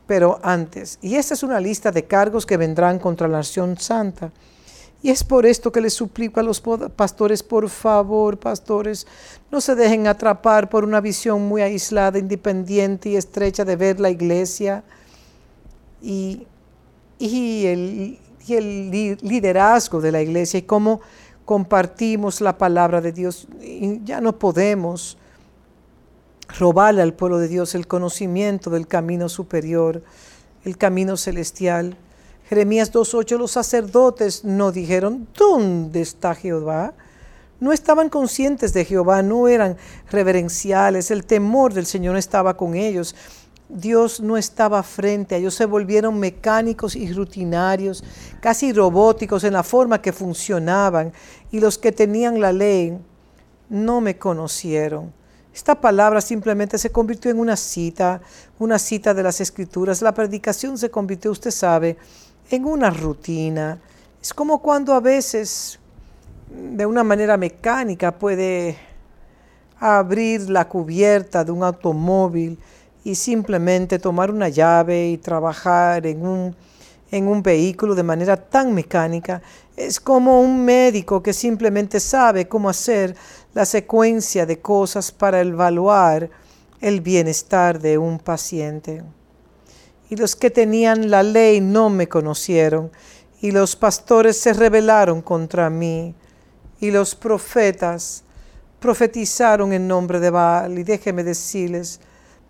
[0.06, 4.30] Pero antes, y esta es una lista de cargos que vendrán contra la nación santa.
[5.02, 9.06] Y es por esto que les suplico a los pastores, por favor, pastores,
[9.50, 14.10] no se dejen atrapar por una visión muy aislada, independiente y estrecha de ver la
[14.10, 14.84] iglesia
[16.02, 16.46] y,
[17.18, 18.90] el, y el
[19.22, 21.00] liderazgo de la iglesia y cómo
[21.46, 23.48] compartimos la palabra de Dios.
[24.04, 25.16] Ya no podemos
[26.58, 30.02] robarle al pueblo de Dios el conocimiento del camino superior,
[30.64, 31.96] el camino celestial.
[32.50, 36.94] Jeremías 2.8, los sacerdotes no dijeron, ¿dónde está Jehová?
[37.60, 39.76] No estaban conscientes de Jehová, no eran
[40.10, 43.14] reverenciales, el temor del Señor estaba con ellos.
[43.68, 48.02] Dios no estaba frente a ellos, se volvieron mecánicos y rutinarios,
[48.40, 51.12] casi robóticos en la forma que funcionaban,
[51.52, 52.98] y los que tenían la ley
[53.68, 55.12] no me conocieron.
[55.54, 58.20] Esta palabra simplemente se convirtió en una cita,
[58.58, 60.02] una cita de las escrituras.
[60.02, 61.96] La predicación se convirtió, usted sabe,
[62.50, 63.78] en una rutina.
[64.20, 65.78] Es como cuando a veces,
[66.48, 68.76] de una manera mecánica, puede
[69.78, 72.58] abrir la cubierta de un automóvil
[73.04, 76.56] y simplemente tomar una llave y trabajar en un,
[77.10, 79.40] en un vehículo de manera tan mecánica.
[79.76, 83.16] Es como un médico que simplemente sabe cómo hacer
[83.54, 86.28] la secuencia de cosas para evaluar
[86.80, 89.02] el bienestar de un paciente.
[90.10, 92.90] Y los que tenían la ley no me conocieron,
[93.40, 96.14] y los pastores se rebelaron contra mí,
[96.80, 98.24] y los profetas
[98.80, 100.78] profetizaron en nombre de Baal.
[100.78, 102.00] Y déjeme decirles,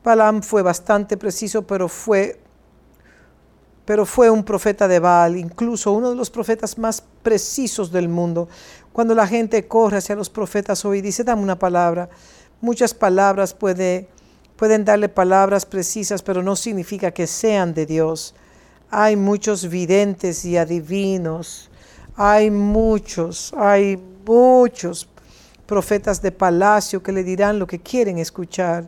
[0.03, 2.41] Balaam fue bastante preciso, pero fue,
[3.85, 8.49] pero fue un profeta de Baal, incluso uno de los profetas más precisos del mundo.
[8.93, 12.09] Cuando la gente corre hacia los profetas hoy y dice, dame una palabra,
[12.61, 14.09] muchas palabras puede,
[14.61, 18.35] pueden darle palabras precisas, pero no significa que sean de Dios.
[18.91, 21.71] Hay muchos videntes y adivinos,
[22.15, 25.09] hay muchos, hay muchos
[25.65, 28.87] profetas de palacio que le dirán lo que quieren escuchar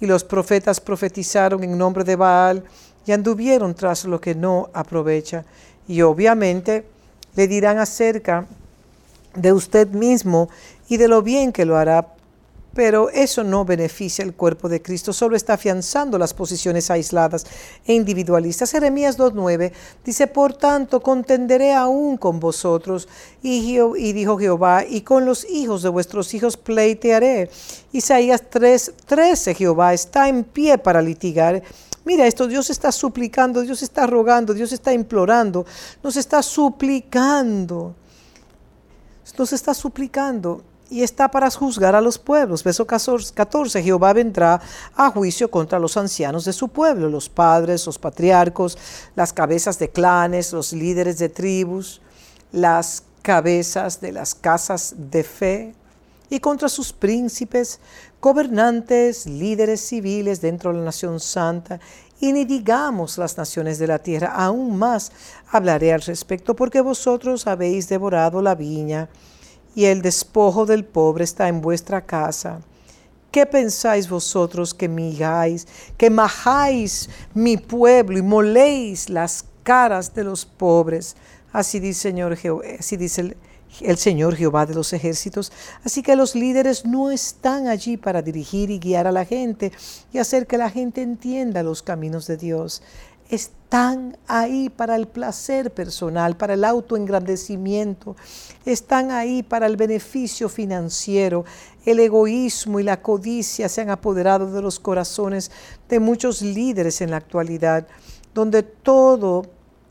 [0.00, 2.64] y los profetas profetizaron en nombre de Baal
[3.06, 5.44] y anduvieron tras lo que no aprovecha.
[5.86, 6.84] Y obviamente
[7.36, 8.44] le dirán acerca
[9.36, 10.48] de usted mismo
[10.88, 12.11] y de lo bien que lo hará
[12.74, 17.46] pero eso no beneficia el cuerpo de Cristo, solo está afianzando las posiciones aisladas
[17.84, 18.72] e individualistas.
[18.72, 19.72] Jeremías 2.9
[20.04, 23.08] dice, por tanto, contenderé aún con vosotros,
[23.42, 27.50] y, dijo Jehová, y con los hijos de vuestros hijos pleitearé.
[27.92, 31.62] Isaías 3.13, Jehová está en pie para litigar.
[32.04, 35.66] Mira esto, Dios está suplicando, Dios está rogando, Dios está implorando,
[36.02, 37.94] nos está suplicando.
[39.38, 40.62] Nos está suplicando
[40.92, 42.62] y está para juzgar a los pueblos.
[42.62, 44.60] Verso 14, Jehová vendrá
[44.94, 48.76] a juicio contra los ancianos de su pueblo, los padres, los patriarcos,
[49.16, 52.02] las cabezas de clanes, los líderes de tribus,
[52.52, 55.74] las cabezas de las casas de fe,
[56.28, 57.80] y contra sus príncipes,
[58.20, 61.80] gobernantes, líderes civiles dentro de la nación santa,
[62.20, 65.10] y ni digamos las naciones de la tierra, aún más
[65.50, 69.08] hablaré al respecto, porque vosotros habéis devorado la viña
[69.74, 72.60] y el despojo del pobre está en vuestra casa.
[73.30, 75.66] ¿Qué pensáis vosotros que migáis,
[75.96, 81.16] que majáis mi pueblo y moléis las caras de los pobres?
[81.50, 82.36] Así dice, Señor
[82.78, 83.36] así dice el,
[83.80, 85.50] el Señor Jehová de los ejércitos.
[85.82, 89.72] Así que los líderes no están allí para dirigir y guiar a la gente
[90.12, 92.82] y hacer que la gente entienda los caminos de Dios
[93.32, 98.14] están ahí para el placer personal, para el autoengrandecimiento,
[98.66, 101.46] están ahí para el beneficio financiero.
[101.86, 105.50] El egoísmo y la codicia se han apoderado de los corazones
[105.88, 107.86] de muchos líderes en la actualidad,
[108.34, 109.46] donde todo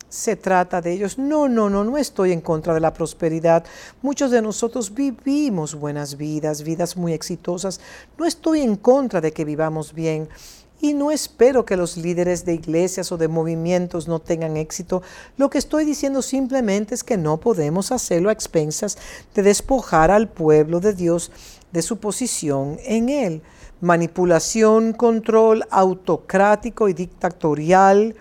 [0.08, 1.18] se trata de ellos.
[1.18, 3.66] No, no, no, no estoy en contra de la prosperidad.
[4.04, 7.80] Muchos de nosotros vivimos buenas vidas, vidas muy exitosas.
[8.20, 10.30] No estoy en contra de que vivamos bien.
[10.82, 15.04] Y no espero que los líderes de iglesias o de movimientos no tengan éxito.
[15.38, 18.98] Lo que estoy diciendo simplemente es que no podemos hacerlo a expensas
[19.36, 21.32] de despojar al pueblo de Dios
[21.72, 23.44] de su posición en él.
[23.80, 28.16] Manipulación, control autocrático y dictatorial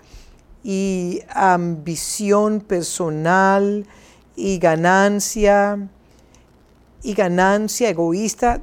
[0.63, 3.87] y ambición personal
[4.35, 5.89] y ganancia
[7.03, 8.61] y ganancia egoísta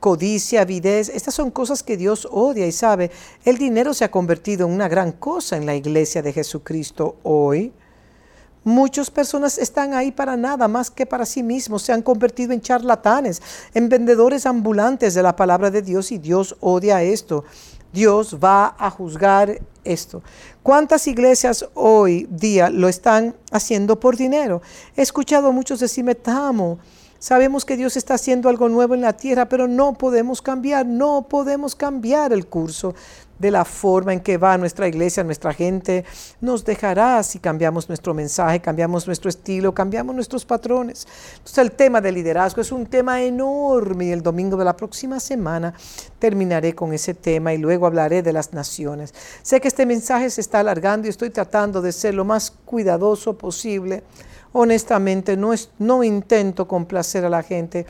[0.00, 3.10] codicia, avidez, estas son cosas que Dios odia y sabe.
[3.44, 7.72] El dinero se ha convertido en una gran cosa en la iglesia de Jesucristo hoy.
[8.64, 11.82] Muchas personas están ahí para nada más que para sí mismos.
[11.82, 13.40] Se han convertido en charlatanes,
[13.74, 17.44] en vendedores ambulantes de la palabra de Dios y Dios odia esto.
[17.92, 20.22] Dios va a juzgar esto.
[20.62, 24.60] ¿Cuántas iglesias hoy día lo están haciendo por dinero?
[24.96, 26.80] He escuchado a muchos decirme, Tamo,
[27.18, 31.26] Sabemos que Dios está haciendo algo nuevo en la tierra, pero no podemos cambiar, no
[31.28, 32.94] podemos cambiar el curso
[33.38, 36.04] de la forma en que va nuestra iglesia, nuestra gente.
[36.40, 41.06] Nos dejará si cambiamos nuestro mensaje, cambiamos nuestro estilo, cambiamos nuestros patrones.
[41.32, 45.20] Entonces el tema del liderazgo es un tema enorme y el domingo de la próxima
[45.20, 45.74] semana
[46.18, 49.14] terminaré con ese tema y luego hablaré de las naciones.
[49.42, 53.36] Sé que este mensaje se está alargando y estoy tratando de ser lo más cuidadoso
[53.36, 54.02] posible.
[54.58, 57.84] Honestamente, no, es, no intento complacer a la gente,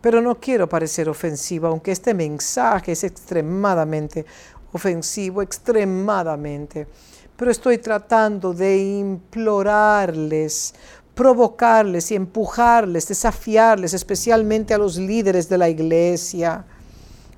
[0.00, 4.26] pero no quiero parecer ofensiva, aunque este mensaje es extremadamente
[4.72, 6.88] ofensivo extremadamente,
[7.36, 10.74] pero estoy tratando de implorarles,
[11.14, 16.64] provocarles y empujarles, desafiarles, especialmente a los líderes de la iglesia,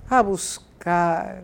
[0.09, 1.43] a buscar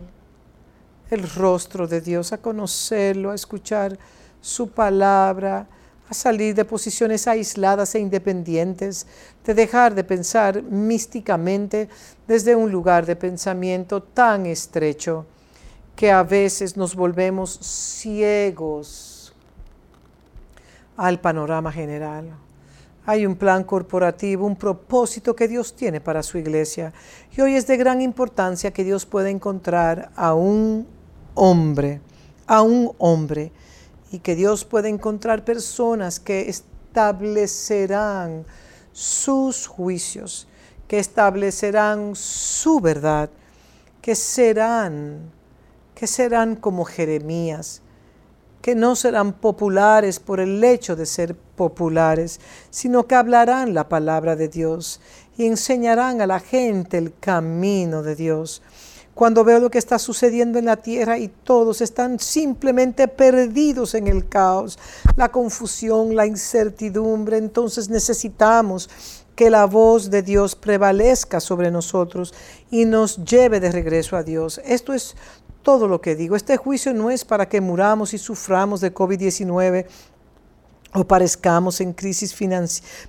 [1.11, 3.95] el rostro de Dios, a conocerlo, a escuchar
[4.41, 5.67] su palabra,
[6.09, 9.07] a salir de posiciones aisladas e independientes,
[9.45, 11.89] de dejar de pensar místicamente
[12.27, 15.25] desde un lugar de pensamiento tan estrecho
[15.95, 19.33] que a veces nos volvemos ciegos
[20.95, 22.29] al panorama general.
[23.05, 26.93] Hay un plan corporativo, un propósito que Dios tiene para su iglesia.
[27.35, 30.85] Y hoy es de gran importancia que Dios pueda encontrar a un
[31.35, 32.01] hombre,
[32.45, 33.51] a un hombre,
[34.11, 38.45] y que Dios pueda encontrar personas que establecerán
[38.91, 40.47] sus juicios,
[40.87, 43.29] que establecerán su verdad,
[44.01, 45.31] que serán
[45.97, 47.81] que serán como Jeremías,
[48.61, 52.39] que no serán populares por el hecho de ser populares,
[52.69, 55.01] sino que hablarán la palabra de Dios
[55.39, 58.61] y enseñarán a la gente el camino de Dios.
[59.17, 64.05] Cuando veo lo que está sucediendo en la tierra y todos están simplemente perdidos en
[64.05, 64.77] el caos,
[65.15, 68.91] la confusión, la incertidumbre, entonces necesitamos
[69.35, 72.35] que la voz de Dios prevalezca sobre nosotros
[72.69, 74.61] y nos lleve de regreso a Dios.
[74.63, 75.15] Esto es
[75.63, 76.35] todo lo que digo.
[76.35, 79.87] Este juicio no es para que muramos y suframos de COVID-19
[80.97, 82.35] o parezcamos en crisis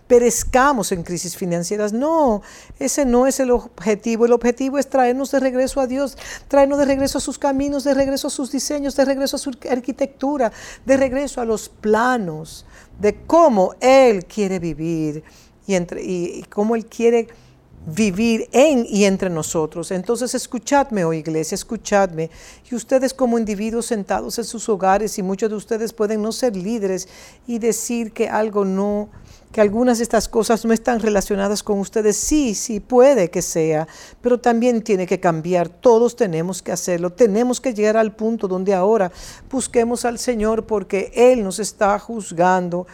[0.07, 1.93] perezcamos en crisis financieras.
[1.93, 2.43] No,
[2.78, 4.26] ese no es el objetivo.
[4.26, 6.16] El objetivo es traernos de regreso a Dios,
[6.49, 9.57] traernos de regreso a sus caminos, de regreso a sus diseños, de regreso a su
[9.70, 10.53] arquitectura,
[10.84, 12.66] de regreso a los planos
[12.99, 15.22] de cómo Él quiere vivir
[15.66, 17.28] y, entre, y cómo Él quiere
[17.95, 19.91] vivir en y entre nosotros.
[19.91, 22.30] Entonces escuchadme, oh iglesia, escuchadme.
[22.70, 26.57] Y ustedes como individuos sentados en sus hogares, y muchos de ustedes pueden no ser
[26.57, 27.09] líderes
[27.47, 29.09] y decir que algo no,
[29.53, 32.16] que algunas de estas cosas no están relacionadas con ustedes.
[32.16, 33.89] Sí, sí, puede que sea,
[34.20, 35.68] pero también tiene que cambiar.
[35.68, 37.11] Todos tenemos que hacerlo.
[37.11, 39.11] Tenemos que llegar al punto donde ahora
[39.51, 42.86] busquemos al Señor porque Él nos está juzgando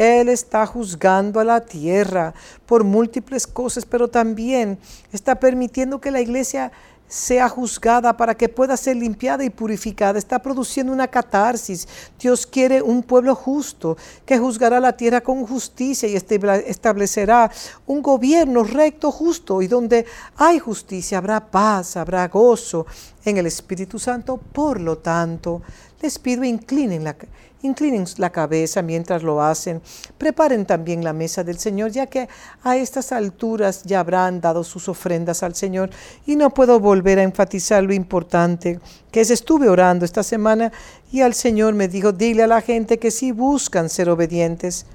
[0.00, 2.32] él está juzgando a la tierra
[2.64, 4.78] por múltiples cosas, pero también
[5.12, 6.72] está permitiendo que la iglesia
[7.06, 10.18] sea juzgada para que pueda ser limpiada y purificada.
[10.18, 11.86] Está produciendo una catarsis.
[12.18, 17.50] Dios quiere un pueblo justo que juzgará la tierra con justicia y establecerá
[17.86, 22.86] un gobierno recto, justo, y donde hay justicia habrá paz, habrá gozo
[23.22, 24.38] en el Espíritu Santo.
[24.38, 25.60] Por lo tanto,
[26.00, 27.16] les pido inclinen la
[27.62, 29.82] Inclinen la cabeza mientras lo hacen.
[30.16, 32.28] Preparen también la mesa del Señor, ya que
[32.62, 35.90] a estas alturas ya habrán dado sus ofrendas al Señor.
[36.26, 38.80] Y no puedo volver a enfatizar lo importante
[39.10, 40.72] que es estuve orando esta semana
[41.10, 44.86] y al Señor me dijo, dile a la gente que si buscan ser obedientes,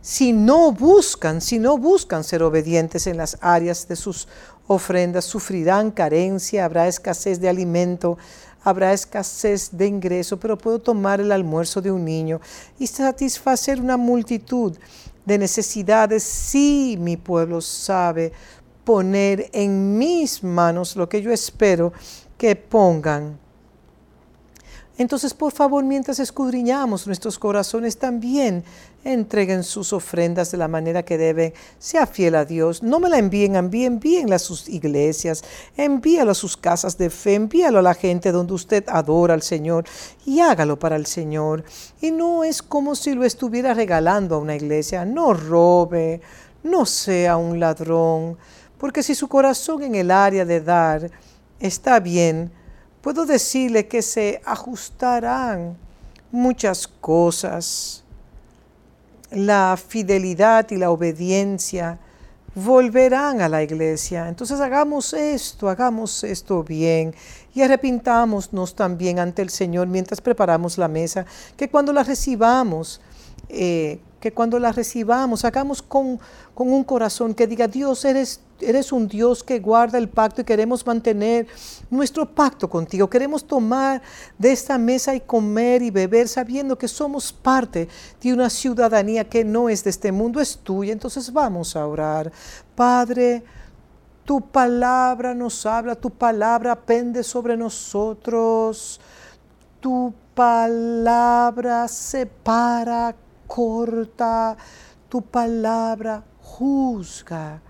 [0.00, 4.28] si no buscan, si no buscan ser obedientes en las áreas de sus
[4.66, 8.18] ofrendas, sufrirán carencia, habrá escasez de alimento,
[8.64, 12.40] habrá escasez de ingreso, pero puedo tomar el almuerzo de un niño
[12.78, 14.76] y satisfacer una multitud
[15.24, 16.22] de necesidades.
[16.22, 18.32] Si mi pueblo sabe
[18.84, 21.92] poner en mis manos lo que yo espero
[22.36, 23.38] que pongan
[24.96, 28.62] entonces, por favor, mientras escudriñamos nuestros corazones, también
[29.02, 31.52] entreguen sus ofrendas de la manera que deben.
[31.80, 32.80] Sea fiel a Dios.
[32.82, 35.42] No me la envíen, envíen, envíenla a sus iglesias,
[35.76, 39.84] envíalo a sus casas de fe, envíalo a la gente donde usted adora al Señor
[40.24, 41.64] y hágalo para el Señor.
[42.00, 45.04] Y no es como si lo estuviera regalando a una iglesia.
[45.04, 46.20] No robe,
[46.62, 48.38] no sea un ladrón,
[48.78, 51.10] porque si su corazón en el área de dar
[51.58, 52.52] está bien,
[53.04, 55.76] puedo decirle que se ajustarán
[56.32, 58.02] muchas cosas
[59.30, 61.98] la fidelidad y la obediencia
[62.54, 64.26] volverán a la iglesia.
[64.26, 67.14] Entonces hagamos esto, hagamos esto bien
[67.54, 71.26] y arrepintámonos también ante el Señor mientras preparamos la mesa,
[71.58, 73.02] que cuando la recibamos,
[73.50, 76.18] eh, que cuando la recibamos, hagamos con,
[76.54, 80.44] con, un corazón que diga, Dios, eres, eres un Dios que guarda el pacto y
[80.44, 81.46] queremos mantener
[81.90, 83.08] nuestro pacto contigo.
[83.08, 84.02] Queremos tomar
[84.38, 87.88] de esta mesa y comer y beber sabiendo que somos parte
[88.20, 90.92] de una ciudadanía que no es de este mundo, es tuya.
[90.92, 92.32] Entonces vamos a orar.
[92.74, 93.42] Padre,
[94.24, 99.00] tu palabra nos habla, tu palabra pende sobre nosotros.
[99.80, 103.14] Tu palabra separa
[103.46, 104.56] corta,
[105.08, 107.60] tu palabra juzga.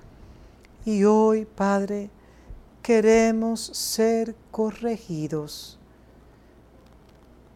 [0.84, 2.10] Y hoy, Padre,
[2.82, 5.78] queremos ser corregidos.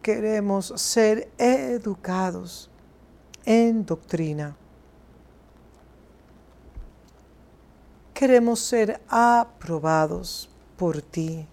[0.01, 2.69] Queremos ser educados
[3.45, 4.55] en doctrina.
[8.13, 11.47] Queremos ser aprobados por ti.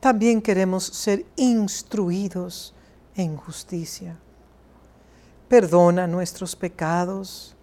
[0.00, 2.74] También queremos ser instruidos
[3.14, 4.16] en justicia.
[5.48, 7.55] Perdona nuestros pecados.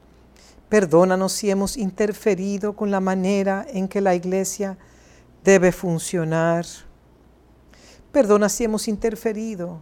[0.74, 4.76] Perdónanos si hemos interferido con la manera en que la iglesia
[5.44, 6.66] debe funcionar.
[8.12, 9.78] Perdona si hemos interferido.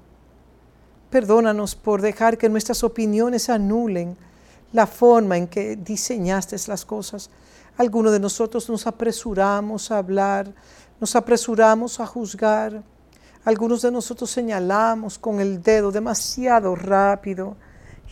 [1.10, 4.18] Perdónanos por dejar que nuestras opiniones anulen
[4.74, 7.30] la forma en que diseñaste las cosas.
[7.78, 10.54] Algunos de nosotros nos apresuramos a hablar,
[11.00, 12.84] nos apresuramos a juzgar
[13.44, 17.56] algunos de nosotros señalamos con el dedo demasiado rápido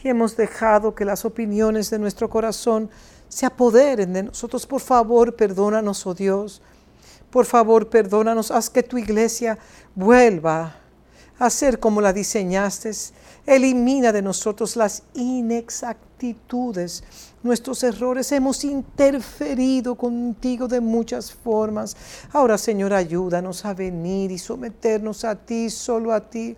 [0.04, 2.90] y hemos dejado que las opiniones de nuestro corazón
[3.28, 4.66] se apoderen de nosotros.
[4.66, 6.62] Por favor, perdónanos, oh Dios.
[7.30, 8.52] Por favor, perdónanos.
[8.52, 9.58] Haz que tu iglesia
[9.96, 10.76] vuelva
[11.38, 12.92] a ser como la diseñaste.
[13.46, 17.04] Elimina de nosotros las inexactitudes
[17.42, 21.96] nuestros errores, hemos interferido contigo de muchas formas.
[22.34, 26.58] Ahora, Señor, ayúdanos a venir y someternos a ti, solo a ti.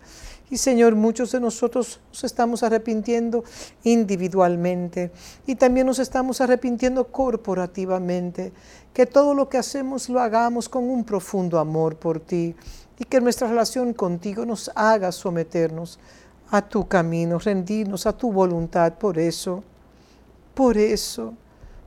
[0.52, 3.42] Y Señor, muchos de nosotros nos estamos arrepintiendo
[3.84, 5.10] individualmente
[5.46, 8.52] y también nos estamos arrepintiendo corporativamente.
[8.92, 12.54] Que todo lo que hacemos lo hagamos con un profundo amor por ti
[12.98, 15.98] y que nuestra relación contigo nos haga someternos
[16.50, 18.92] a tu camino, rendirnos a tu voluntad.
[18.98, 19.64] Por eso,
[20.52, 21.32] por eso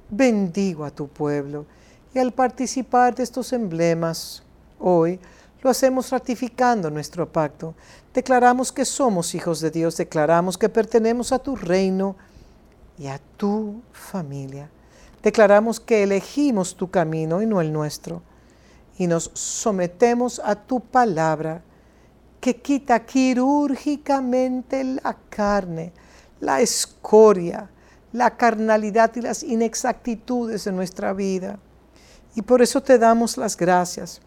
[0.09, 1.68] bendigo a tu pueblo
[2.16, 4.41] y al participar de estos emblemas
[4.80, 5.20] hoy,
[5.66, 7.74] lo hacemos ratificando nuestro pacto.
[8.13, 12.16] Declaramos que somos hijos de Dios, declaramos que pertenecemos a tu reino
[12.99, 14.70] y a tu familia.
[15.24, 18.22] Declaramos que elegimos tu camino y no el nuestro.
[18.99, 21.63] Y nos sometemos a tu palabra
[22.39, 25.93] que quita quirúrgicamente la carne,
[26.41, 27.72] la escoria,
[28.13, 31.57] la carnalidad y las inexactitudes de nuestra vida.
[32.36, 34.22] Y por eso te damos las gracias.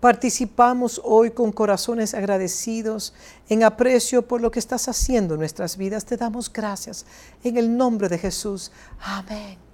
[0.00, 3.14] Participamos hoy con corazones agradecidos
[3.48, 6.04] en aprecio por lo que estás haciendo en nuestras vidas.
[6.04, 7.04] Te damos gracias
[7.42, 8.70] en el nombre de Jesús.
[9.00, 9.67] Amén.